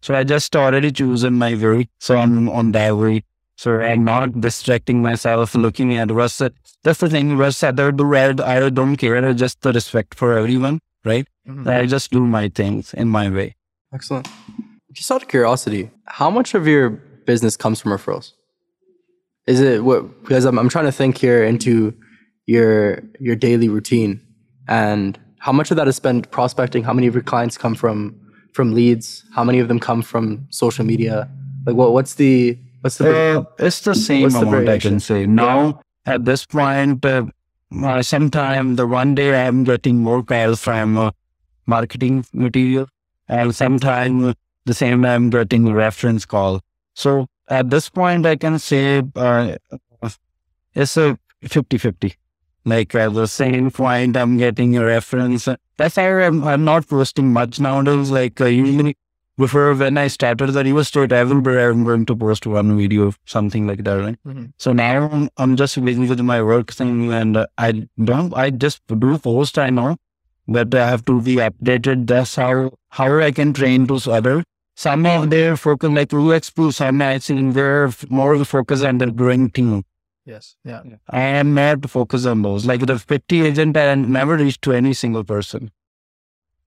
[0.00, 1.88] So I just already chosen my way.
[1.98, 3.24] So I'm on that way.
[3.56, 6.38] So I'm not distracting myself looking at Russ.
[6.82, 7.36] That's the thing.
[7.36, 8.40] Russ said do red.
[8.40, 9.22] I don't care.
[9.22, 11.26] I just the respect for everyone, right?
[11.46, 11.68] Mm-hmm.
[11.68, 13.56] I just do my things in my way.
[13.92, 14.28] Excellent.
[14.92, 16.90] Just out of curiosity, how much of your
[17.26, 18.32] business comes from referrals?
[19.46, 20.22] Is it what?
[20.22, 21.94] Because I'm, I'm trying to think here into
[22.46, 24.20] your your daily routine,
[24.68, 26.82] and how much of that is spent prospecting?
[26.82, 28.18] How many of your clients come from
[28.52, 29.24] from leads?
[29.34, 31.28] How many of them come from social media?
[31.66, 34.90] Like, what what's the what's the Uh, it's the same the amount I variation?
[34.92, 35.26] can say.
[35.26, 37.26] Now, at this point, uh,
[37.84, 41.10] uh, sometime the one day I'm getting more calls from uh,
[41.66, 42.88] marketing material,
[43.28, 44.32] and sometime uh,
[44.66, 46.60] the same I'm getting reference call.
[46.94, 49.56] So at this point, I can say uh,
[50.74, 52.14] it's a 50 50.
[52.64, 55.48] Like at the same point, I'm getting a reference.
[55.76, 58.10] That's why I'm, I'm not posting much nowadays.
[58.10, 58.96] Like uh, usually
[59.38, 63.66] before when I started the real estate, everywhere I'm going to post one video, something
[63.66, 64.18] like that, right?
[64.26, 64.52] Mhm.
[64.58, 68.34] So now I'm, I'm just busy with my work thing, and uh, I don't.
[68.34, 69.58] I just do post.
[69.58, 69.96] I know,
[70.46, 72.06] but I have to be updated.
[72.08, 74.44] That's how how I can train those other.
[74.76, 79.10] Some of their focus, like Blue Expo, some I think they're more focused on the
[79.10, 79.82] growing team.
[80.24, 82.66] Yes, yeah, I am mad to focus on those.
[82.66, 85.70] Like the 50 agent, I never reached to any single person.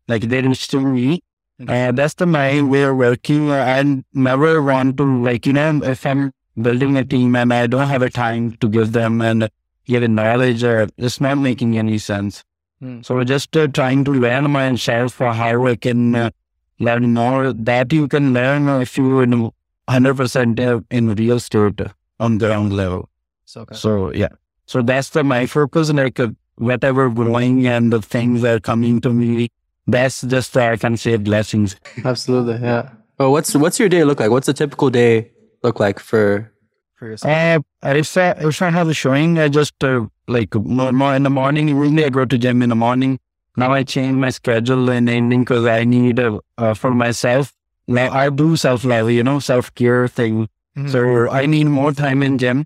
[0.08, 1.22] Like they reached to me.
[1.66, 3.52] And that's the my way of working.
[3.52, 7.88] I never want to, like, you know, if I'm building a team and I don't
[7.88, 9.50] have a time to give them and
[9.86, 12.44] give knowledge, uh, it's not making any sense.
[12.80, 13.02] Hmm.
[13.02, 16.32] So just uh, trying to learn myself for how I can uh,
[16.80, 19.52] learn more that you can learn if you in
[19.90, 21.82] 100% uh, in real estate
[22.20, 23.10] on ground level.
[23.54, 23.76] So okay.
[23.76, 24.34] So yeah,
[24.66, 25.94] so that's the my focus.
[25.94, 29.50] Like uh, whatever growing and the things that are coming to me,
[29.86, 31.76] that's just uh, I can say blessings.
[32.04, 32.90] absolutely, yeah.
[33.20, 34.32] Oh, what's what's your day look like?
[34.32, 35.30] What's a typical day
[35.62, 36.52] look like for
[36.96, 37.30] for yourself?
[37.30, 41.22] Uh, if I if I have a showing, I just uh, like more, more in
[41.22, 41.68] the morning.
[41.68, 43.20] Usually I go to gym in the morning.
[43.56, 47.54] Now I change my schedule and ending because I need uh, uh, for myself.
[47.88, 50.50] Now I do self love, you know, self care thing.
[50.88, 52.66] So I need more time in gym.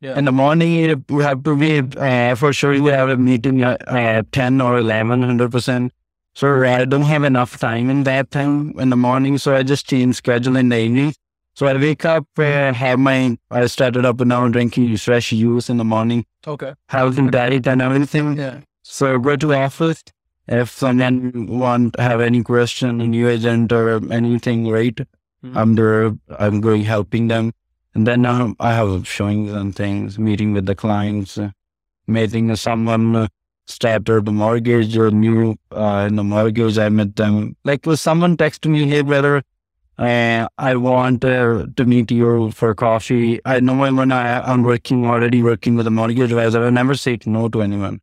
[0.00, 0.16] Yeah.
[0.18, 2.80] In the morning, we have to be uh, for sure.
[2.80, 5.92] We have a meeting at uh, ten or 11, 100 percent.
[6.34, 9.38] So I don't have enough time in that time in the morning.
[9.38, 11.14] So I just change schedule in the evening.
[11.56, 15.78] So I wake up, uh, have my, I started up now drinking fresh juice in
[15.78, 16.74] the morning, Okay.
[16.88, 18.36] healthy diet and everything.
[18.36, 18.60] Yeah.
[18.84, 20.04] So I go to office.
[20.46, 24.96] If someone want have any question, new agent or anything, right?
[25.44, 25.56] Mhm.
[25.56, 26.12] I'm there.
[26.38, 27.50] I'm going helping them,
[27.98, 31.50] and then um, I have showings and things, meeting with the clients, uh,
[32.06, 33.26] meeting someone uh,
[33.66, 36.78] started the mortgage or new uh, in the mortgage.
[36.78, 37.56] I met them.
[37.64, 39.42] Like was someone text me, hey brother,
[39.98, 43.40] uh, I want uh, to meet you for coffee.
[43.44, 47.18] I know when I, I'm working already working with a mortgage advisor, I never say
[47.26, 48.00] no to anyone.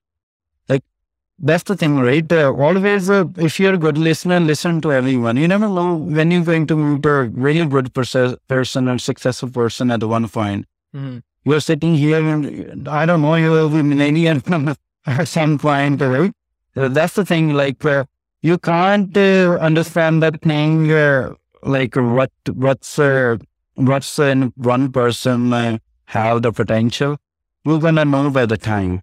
[1.38, 2.30] That's the thing, right?
[2.32, 5.36] Uh, always, uh, if you're a good listener, listen to everyone.
[5.36, 9.50] You never know when you're going to meet a really good perse- person or successful
[9.50, 10.66] person at one point.
[10.96, 11.22] Mhm.
[11.44, 14.42] You're sitting here and I don't know, you will be millennial
[15.06, 16.32] at some point, right?
[16.74, 18.06] That's the thing, like, uh,
[18.42, 21.34] you can't uh, understand that thing, uh,
[21.64, 23.38] like, what, what's, uh,
[23.76, 27.18] what's in one person uh, have the potential.
[27.66, 29.02] We're gonna know by the time.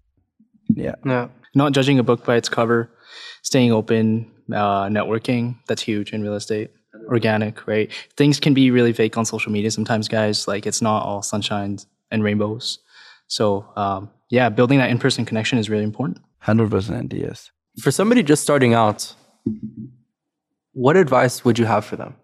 [0.75, 0.95] Yeah.
[1.05, 1.29] Yeah.
[1.55, 2.91] Not judging a book by its cover,
[3.43, 5.57] staying open, uh, networking.
[5.69, 6.71] That's huge in real estate.
[7.09, 7.91] Organic, right?
[8.17, 10.47] Things can be really fake on social media sometimes, guys.
[10.47, 12.79] Like it's not all sunshines and rainbows.
[13.27, 16.21] So um, yeah, building that in-person connection is really important.
[16.45, 17.51] 100% yes.
[17.81, 19.15] For somebody just starting out,
[20.73, 22.15] what advice would you have for them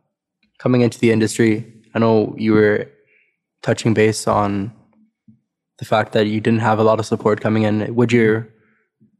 [0.58, 1.72] coming into the industry?
[1.94, 2.90] I know you were
[3.62, 4.72] touching base on
[5.78, 7.94] the fact that you didn't have a lot of support coming in.
[7.94, 8.48] Would your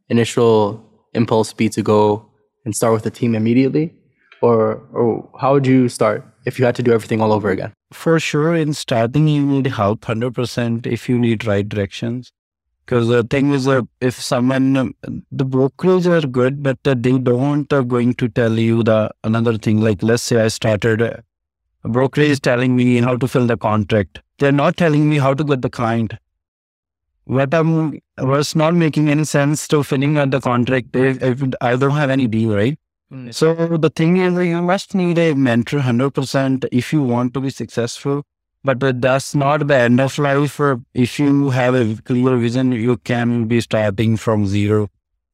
[0.08, 0.84] initial
[1.14, 2.26] impulse be to go
[2.64, 3.94] and start with the team immediately?
[4.40, 7.72] Or, or how would you start if you had to do everything all over again?
[7.92, 12.30] For sure, in starting, you need help 100% if you need right directions.
[12.84, 14.94] Because the thing is, uh, if someone,
[15.30, 19.58] the brokers are good, but uh, they don't uh, going to tell you the another
[19.58, 19.82] thing.
[19.82, 21.16] Like, let's say I started, uh,
[21.84, 24.20] a broker is telling me how to fill the contract.
[24.38, 26.14] They're not telling me how to get the client.
[27.28, 31.76] What I'm, was not making any sense to filling out the contract if, if I
[31.76, 32.78] don't have any deal, right?
[33.30, 37.50] So the thing is, you must need a mentor 100% if you want to be
[37.50, 38.22] successful.
[38.64, 40.58] But uh, that's not the end of life.
[40.94, 44.88] If you have a clear vision, you can be starting from zero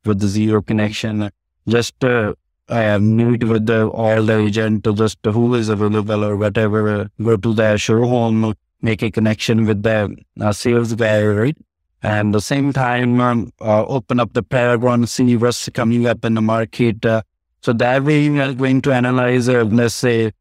[0.04, 1.30] with the zero connection.
[1.68, 2.34] Just uh,
[2.68, 6.88] uh, meet with the, all the agent, to just who is available or whatever.
[6.88, 11.56] Uh, go to the showroom, make a connection with the uh, sales guy, right?
[12.04, 16.34] And the same time, um, uh, open up the Paragon, see what's coming up in
[16.34, 17.04] the market.
[17.04, 17.22] Uh,
[17.62, 20.32] so that way you are going to analyze, uh, let's say,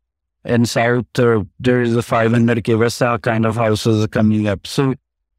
[0.44, 4.68] in South, uh, there is a 500k Versa kind of houses coming up.
[4.68, 4.96] So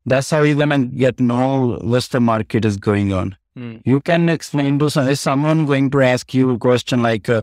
[0.07, 3.37] that's how you're going to get know what the market is going on.
[3.55, 3.83] Mm.
[3.85, 7.43] You can explain to some, is someone going to ask you a question like, uh,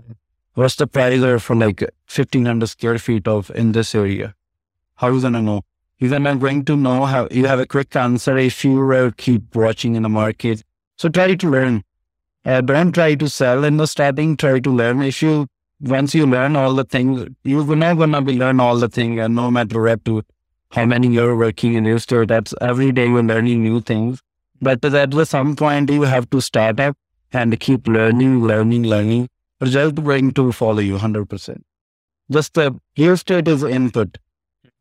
[0.56, 4.34] what's the price for like 1500 square feet of in this area?
[4.96, 5.62] How are you going to know?
[6.02, 9.56] You're not going to know how you have a quick answer if you uh, keep
[9.56, 10.64] watching in the market.
[10.98, 11.84] So try to learn.
[12.44, 14.36] Uh, don't try to sell in the starting.
[14.36, 15.04] Try to learn.
[15.04, 15.46] If you
[15.80, 19.36] once you learn all the things, you're not gonna be learn all the things, and
[19.36, 20.24] no matter what to
[20.72, 22.26] how many you're working in your store.
[22.26, 24.24] That's every day you're learning new things.
[24.60, 26.98] But at some point you have to start up
[27.32, 29.30] and keep learning, learning, learning.
[29.60, 31.64] Result going to follow you hundred percent.
[32.32, 34.18] Just the your state is input.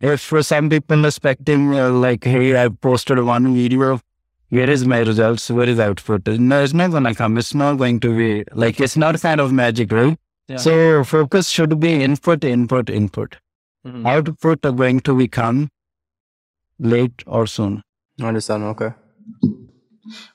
[0.00, 4.00] If for some people expecting uh, like, hey, I've posted one video
[4.50, 5.48] where is my results?
[5.48, 6.26] Where is output?
[6.26, 7.38] No, it's not gonna come.
[7.38, 10.18] It's not going to be like it's not kind of magic, right?
[10.48, 10.56] Yeah.
[10.56, 13.36] So focus should be input, input, input.
[13.86, 14.04] Mhm.
[14.06, 15.68] Output are going to become
[16.80, 17.82] late or soon.
[18.20, 18.64] I understand.
[18.64, 18.90] Okay.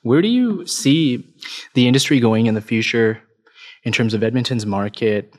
[0.02, 1.28] Where do you see
[1.74, 3.22] the industry going in the future
[3.84, 5.34] in terms of Edmonton's market?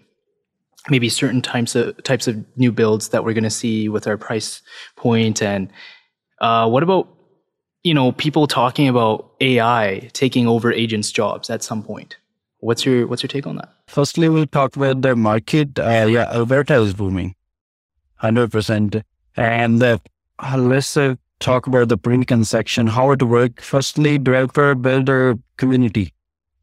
[0.88, 4.16] Maybe certain types of types of new builds that we're going to see with our
[4.16, 4.62] price
[4.94, 5.68] point, and
[6.40, 7.08] uh, what about
[7.82, 12.16] you know people talking about AI taking over agents' jobs at some point?
[12.60, 13.72] What's your what's your take on that?
[13.88, 15.78] Firstly, we'll talk about the market.
[15.78, 17.34] Uh, yeah, Alberta is booming,
[18.16, 18.96] hundred percent.
[19.36, 19.98] And uh,
[20.56, 23.64] let's uh, talk about the pre section, how it works.
[23.64, 26.12] Firstly, developer builder community.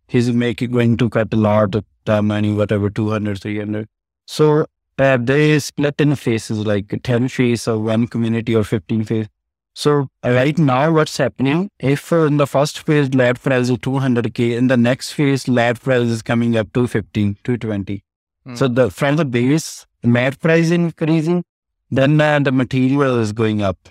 [0.08, 3.88] He's making going to cut a lot of the money, whatever 200, 300.
[4.26, 4.66] So
[4.98, 9.28] uh, they split in phases, like 10 phase or one community or 15 phase.
[9.76, 11.70] So right now, what's happening?
[11.80, 15.80] If uh, in the first phase lab price is 200k, in the next phase lab
[15.80, 18.04] price is coming up to 15 to 20.
[18.46, 18.56] Hmm.
[18.56, 21.44] So the from the base the lab price is increasing,
[21.90, 23.90] then uh, the material is going up,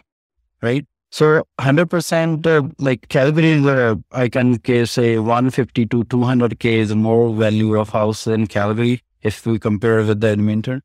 [0.62, 0.86] right?
[1.10, 7.78] So 100% uh, like Calgary, uh, I can say 150 to 200k is more value
[7.78, 10.82] of house in Calgary if we compare with the Edmonton,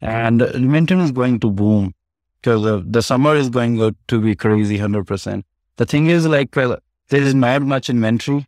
[0.00, 1.94] and Edmonton is going to boom
[2.40, 3.76] because uh, the summer is going
[4.08, 5.44] to- be crazy 100%.
[5.76, 6.78] The thing is like well,
[7.08, 8.46] there is not much inventory.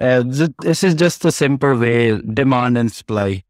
[0.00, 3.42] Uh, th- this is just a simple way demand and supply.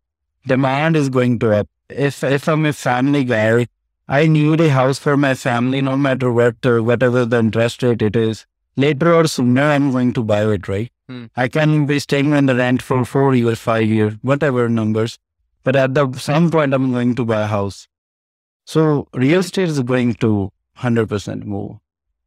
[0.46, 1.68] Demand is going to up.
[1.88, 3.66] If if I'm a family guy,
[4.08, 8.02] I need a house for my family, no matter what or whatever the interest rate
[8.02, 8.46] it is.
[8.76, 10.90] Later or sooner, I'm going to buy it, right?
[11.36, 15.18] I can be staying on the rent for four years, five years, whatever numbers.
[15.62, 17.88] But at the some point, I'm going to buy a house.
[18.64, 21.76] So real estate is going to 100% move.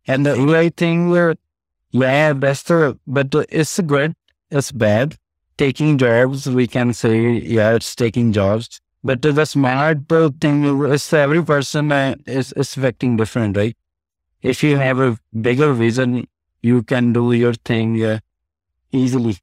[0.08, 1.36] And the right thing where,
[1.92, 4.16] yeah, that's the, but it's good,
[4.52, 5.18] it's bad.
[5.58, 8.82] Taking jobs, we can say, yeah, it's taking jobs.
[9.04, 10.10] But the smart
[10.42, 13.78] thing is every person is, is affecting different, right?
[14.42, 16.28] If you have a bigger vision,
[16.62, 17.96] you can do your thing
[18.94, 19.38] easily,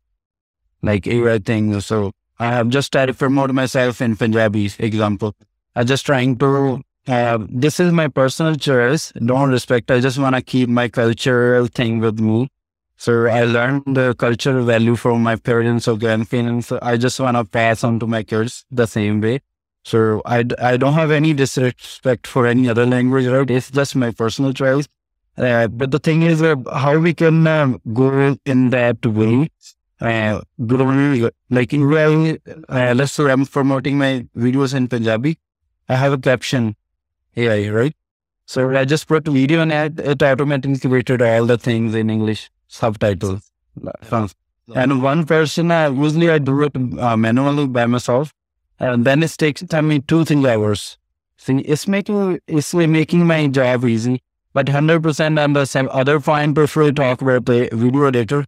[0.83, 1.81] like everything.
[1.81, 5.35] So I have just started to promote myself in Punjabi, example.
[5.77, 9.13] I'm just trying to uh, this is my personal choice.
[9.13, 9.91] Don't respect.
[9.91, 12.49] I just want to keep my cultural thing with me.
[12.97, 16.71] So I learned the cultural value from my parents or grandparents.
[16.71, 19.41] I just want to pass on to my kids the same way.
[19.85, 23.27] So I, I don't have any disrespect for any other language.
[23.27, 23.51] Right?
[23.51, 24.87] It's just my personal choice.
[25.37, 29.51] Uh, but the thing is uh, how we can um, go in that way.
[30.01, 30.41] Uh,
[31.51, 32.39] like in way,
[32.69, 35.39] uh, let's say I'm promoting my videos in Punjabi.
[35.89, 36.75] I have a caption
[37.37, 37.95] AI, right?
[38.47, 43.51] So I just put video and it, automatically created all the things in English subtitles.
[44.75, 48.33] And one person, uh, usually I do it uh, manually by myself,
[48.79, 50.99] and then it takes time me two three hours.
[51.37, 54.23] See, it's making it's making my job easy.
[54.53, 58.45] But hundred percent on the same other prefer to talk about the video editor.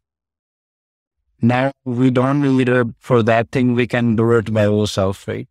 [1.40, 3.74] Now we don't need it for that thing.
[3.74, 5.48] We can do it by ourselves, right?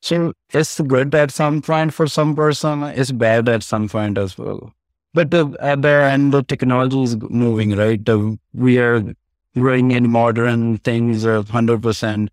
[0.00, 4.36] So it's good at some point for some person, it's bad at some point as
[4.38, 4.72] well.
[5.12, 8.08] But uh, at the end, the technology is moving, right?
[8.08, 9.14] Uh, we are
[9.54, 12.28] growing in modern things are 100%.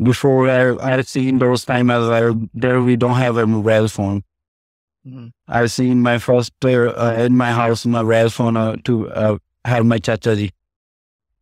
[0.00, 4.22] Before I, I've seen those times as there we don't have a mobile phone.
[5.10, 5.32] Mhm.
[5.48, 9.38] I've seen my first uh, uh, in my house, my mobile phone uh, to uh,
[9.64, 10.50] have my chachaji.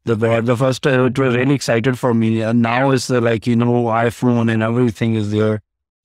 [0.05, 2.41] The, the first, uh, it was really excited for me.
[2.41, 5.61] And now it's uh, like, you know, iPhone and everything is there.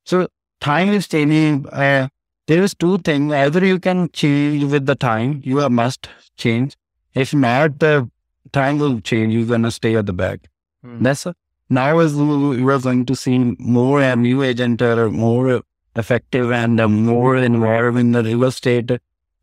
[0.05, 0.27] So
[0.59, 1.67] time is changing.
[1.69, 2.09] Uh,
[2.47, 3.31] there is two things.
[3.31, 6.75] Either you can change with the time, you must change.
[7.13, 8.09] If not, the
[8.51, 9.33] time will change.
[9.33, 10.49] You're going to stay at the back.
[10.83, 11.01] Hmm.
[11.01, 11.35] That's a,
[11.69, 15.61] now is we are going to see more uh, new agent are more
[15.95, 18.91] effective and uh, more involved in the real estate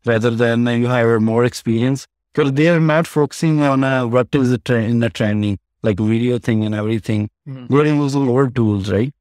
[0.05, 4.49] rather than you have more experience because they are not focusing on uh, what is
[4.51, 7.29] the tre- in the trending like video thing and everything.
[7.47, 7.69] Mhm.
[7.69, 9.13] We're using old tools, right?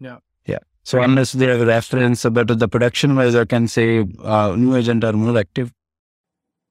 [0.00, 0.18] Yeah.
[0.46, 0.58] Yeah.
[0.84, 4.74] So unless they have a reference, but the production wise, I can say uh, new
[4.76, 5.72] agent are more active.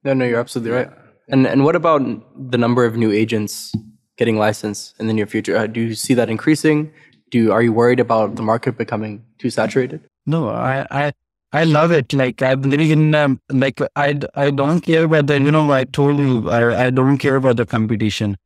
[0.04, 0.90] No, no, you're absolutely right.
[1.28, 2.02] And and what about
[2.50, 3.72] the number of new agents
[4.18, 5.56] getting licensed in the near future?
[5.56, 6.92] Uh, do you see that increasing?
[7.32, 10.02] Do you, are you worried about the market becoming too saturated?
[10.26, 11.12] No, I, I,
[11.52, 12.12] I love it.
[12.12, 15.72] Like I believe in, um, like I, I don't care whether you know.
[15.72, 18.36] I told you, I, I don't care about the competition.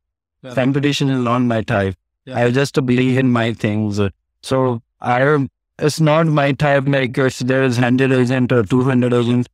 [0.41, 0.55] Yeah.
[0.55, 1.95] Competition is not my type.
[2.25, 2.39] Yeah.
[2.39, 3.99] I just believe in my things.
[4.41, 5.47] So I,
[5.79, 6.87] it's not my type.
[6.87, 9.49] Like if there is hundred agent or two hundred agent,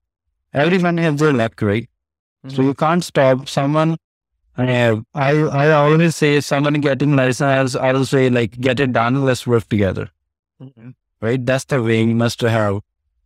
[0.54, 1.90] everyone has their luck, right?
[2.50, 3.98] So you can't stop someone.
[4.58, 5.32] Uh, I
[5.62, 7.76] I always say someone getting license.
[7.76, 9.26] I'll say like get it done.
[9.26, 10.10] Let's work together
[10.62, 10.94] Mhm.
[11.22, 11.46] right?
[11.46, 12.82] That's the way you must have.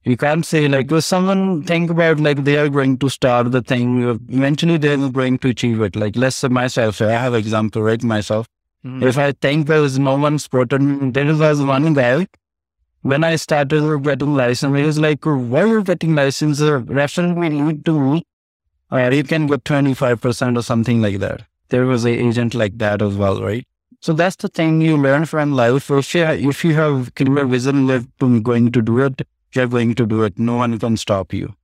[0.05, 3.61] You can't say like, well, someone think about like they are going to start the
[3.61, 4.03] thing.
[4.11, 5.97] Eventually, they're going to achieve it.
[5.97, 7.01] Like, let's say myself.
[7.01, 8.01] I have example, right?
[8.13, 8.47] Myself.
[8.85, 9.03] Mhm.
[9.11, 12.27] If I think there was no one supported me, there was one guy.
[13.01, 16.61] When I started getting license, he was like, "Why are you getting license?
[16.61, 18.23] Uh, Reference me need to me,
[18.91, 22.53] or you can get twenty five percent or something like that." There was an agent
[22.53, 23.67] like that as well, right?
[23.99, 25.89] So that's the thing you learn from life.
[25.89, 28.07] If you, if you have clear vision of
[28.43, 30.37] going to do it, you're going to do it.
[30.37, 31.55] No one can stop you.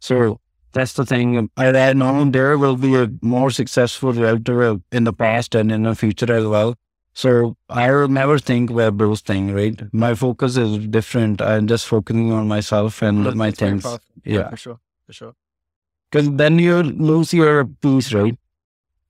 [0.00, 0.40] So
[0.72, 1.50] that's the thing.
[1.56, 5.94] I, know there will be a more successful realtor in the past and in the
[5.94, 6.74] future as well.
[7.12, 9.80] So I will never think about those things, right?
[9.92, 11.42] My focus is different.
[11.42, 13.84] I'm just focusing on myself and That's- my things.
[14.24, 14.50] Yeah.
[14.50, 14.80] for sure.
[15.06, 15.34] For sure.
[16.10, 18.36] Because then you lose your peace, right?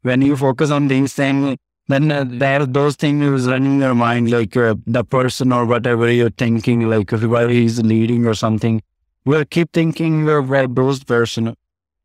[0.03, 1.59] When you focus on these things,
[1.89, 6.11] then uh, there those things running in your mind, like uh, the person or whatever
[6.11, 8.83] you're thinking, like if is leading or something.
[9.25, 11.55] Well, keep thinking about those person.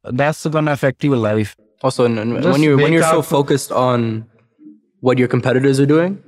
[0.04, 1.56] That's gonna affect your life.
[1.82, 4.26] Also, and, and when you when you're so focused on
[5.02, 6.24] what your competitors are doing,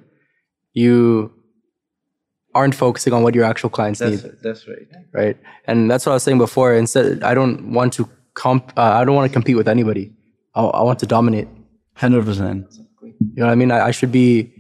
[0.74, 1.32] you
[2.54, 4.88] aren't focusing on what your actual clients That's need, that's right.
[5.12, 5.38] right?
[5.66, 6.74] And that's what I was saying before.
[6.74, 8.72] Instead, I don't want to comp.
[8.78, 10.14] Uh, I don't want to compete with anybody.
[10.54, 11.48] I, I want to dominate.
[11.96, 12.68] Hundred percent.
[13.02, 13.72] You know what I mean?
[13.72, 14.52] I, I should be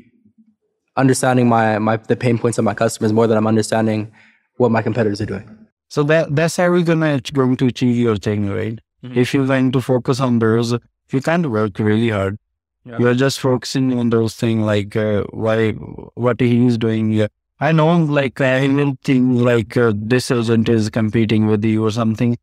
[0.98, 4.12] understanding my my the pain points of my customers more than I'm understanding
[4.58, 5.68] what my competitors are doing.
[5.90, 8.80] So that that's how you're gonna going to achieve your thing, right?
[9.04, 12.40] If you're going to focus on those, if you can't work really hard.
[12.86, 12.98] Yeah.
[13.00, 17.12] You're just focusing on those things like uh, why what he's doing.
[17.12, 17.28] Yeah.
[17.60, 21.92] I know, like I will think like uh, this agent is competing with you or
[21.92, 22.38] something.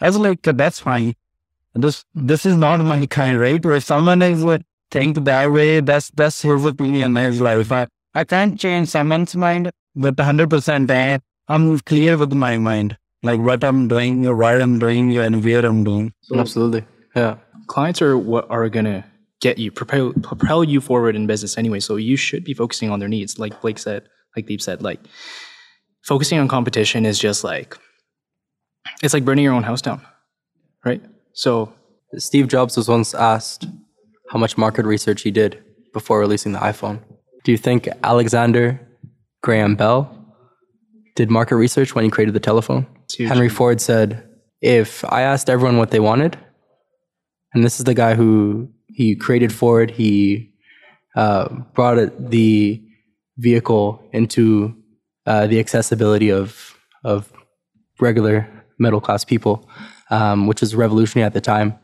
[0.00, 1.14] I was like, uh, that's fine.
[1.74, 3.64] This this is not my kind, right?
[3.64, 7.72] Or if someone is would think that way, that's that's his opinion, his life.
[7.72, 12.96] I, I can't change someone's mind, but hundred percent, I I'm clear with my mind,
[13.22, 16.12] like what I'm doing, or why I'm doing, and where I'm doing.
[16.34, 16.84] Absolutely.
[17.16, 17.36] Yeah.
[17.66, 19.04] clients are what are gonna
[19.40, 21.80] get you propel propel you forward in business anyway.
[21.80, 24.82] So you should be focusing on their needs, like Blake said, like Deep said.
[24.82, 25.00] Like
[26.02, 27.76] focusing on competition is just like
[29.02, 30.00] it's like burning your own house down,
[30.84, 31.02] right?
[31.32, 31.72] So
[32.16, 33.66] Steve Jobs was once asked
[34.30, 35.62] how much market research he did
[35.92, 37.00] before releasing the iPhone.
[37.44, 38.80] Do you think Alexander
[39.42, 40.34] Graham Bell
[41.14, 42.86] did market research when he created the telephone?
[43.18, 44.28] Henry Ford said,
[44.60, 46.38] if I asked everyone what they wanted,
[47.52, 50.52] and this is the guy who he created Ford, he
[51.14, 52.82] uh, brought it, the
[53.36, 54.74] vehicle into
[55.26, 57.30] uh, the accessibility of of
[58.00, 58.48] regular
[58.78, 59.68] middle class people,
[60.10, 61.74] um, which was revolutionary at the time.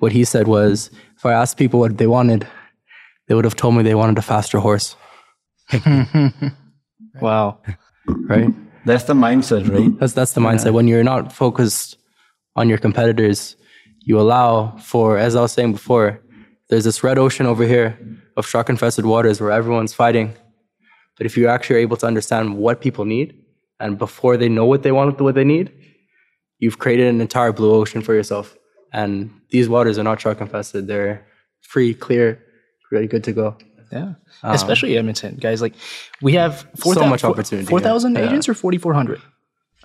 [0.00, 2.46] What he said was, if I asked people what they wanted,
[3.28, 4.96] they would have told me they wanted a faster horse,
[7.20, 7.58] wow,
[8.06, 8.52] right?
[8.84, 9.98] That's the mindset, right?
[9.98, 10.74] That's that's the mindset.
[10.74, 11.96] When you're not focused
[12.54, 13.56] on your competitors,
[14.00, 16.20] you allow for, as I was saying before,
[16.68, 17.98] there's this red ocean over here
[18.36, 20.34] of shark infested waters where everyone's fighting.
[21.16, 23.40] But if you're actually are able to understand what people need,
[23.80, 25.72] and before they know what they want, what they need,
[26.58, 28.56] you've created an entire blue ocean for yourself.
[28.92, 31.26] And these waters are not shark infested; they're
[31.60, 32.40] free, clear,
[32.92, 33.56] really good to go.
[33.92, 34.14] yeah.
[34.42, 35.60] Especially Edmonton, guys.
[35.60, 35.74] Like
[36.22, 38.26] we have four So thou- much opportunity, Four thousand yeah.
[38.26, 39.20] agents or forty four hundred.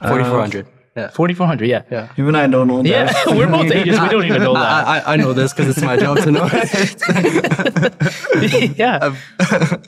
[0.02, 0.68] Forty four hundred.
[0.96, 1.10] Yeah.
[1.10, 1.70] Forty four hundred.
[1.70, 1.84] Yeah.
[1.92, 2.10] Yeah.
[2.18, 2.90] Even I don't know that.
[2.90, 4.00] Yeah, we're both agents.
[4.02, 4.88] We don't even know that.
[4.88, 6.46] I, I, I know this because it's my job to know.
[8.76, 9.16] yeah.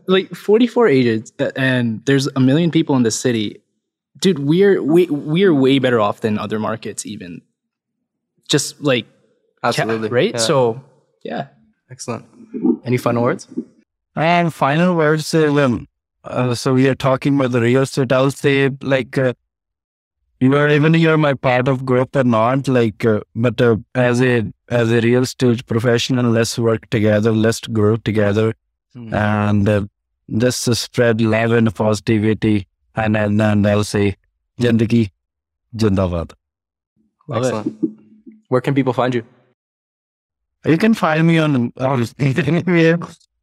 [0.08, 3.62] like 44 agents uh, and there's a million people in the city.
[4.22, 7.42] Dude, we're we we're way better off than other markets even.
[8.48, 9.06] Just like
[9.62, 10.10] ca- Absolutely.
[10.10, 10.32] right?
[10.34, 10.40] Yeah.
[10.40, 10.84] So,
[11.24, 11.48] yeah.
[11.90, 12.26] excellent.
[12.86, 13.48] Any final words?
[14.16, 15.88] And final words, uh, um,
[16.24, 18.12] uh, so we are talking about the real estate.
[18.12, 19.34] I'll say like, uh,
[20.40, 24.22] you are even you're my part of group or not, like, uh, but uh, as
[24.22, 28.54] a as a real estate professional, let's work together, let's grow together,
[28.96, 29.86] and uh,
[30.38, 32.68] just to spread love and positivity.
[32.96, 34.18] And and, and I'll say,
[34.60, 35.12] Jindagi,
[35.76, 36.34] Jindabad.
[37.28, 37.48] Love it.
[37.48, 38.00] Excellent.
[38.50, 39.24] Where can people find you?
[40.66, 43.00] You can find me on, on anywhere.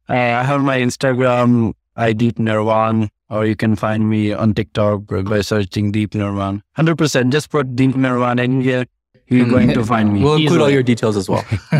[0.07, 5.01] Uh, I have my Instagram, I Deep Nirwan, or you can find me on TikTok
[5.25, 6.61] by searching Deep Nirwan.
[6.77, 8.85] 100%, just put Deep Nirwan anywhere,
[9.27, 10.23] you're going to find me.
[10.23, 11.45] We'll include all your details as well.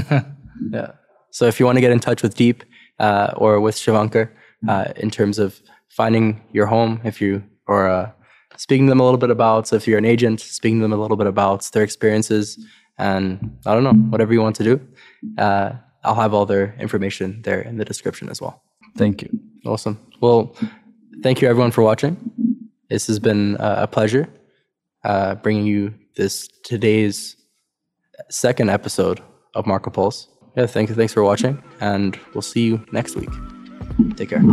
[0.72, 0.92] yeah.
[1.32, 2.64] So if you want to get in touch with Deep
[3.00, 4.30] uh, or with Shivankar
[4.68, 8.12] uh, in terms of finding your home, if you or uh,
[8.58, 10.94] speaking to them a little bit about, so if you're an agent, speaking to them
[10.94, 12.58] a little bit about their experiences,
[12.98, 14.76] and I don't know whatever you want to do,
[15.38, 15.72] uh,
[16.04, 18.64] I'll have all their information there in the description as well.
[18.98, 19.30] Thank you.
[19.66, 19.98] Awesome.
[20.20, 20.56] Well,
[21.22, 22.18] thank you everyone for watching.
[22.90, 24.28] This has been uh, a pleasure
[25.04, 27.36] uh, bringing you this today's
[28.30, 29.22] second episode
[29.54, 30.28] of Market Pulse.
[30.58, 30.96] Yeah, thank you.
[30.96, 33.30] Thanks for watching, and we'll see you next week.
[34.18, 34.44] Take care.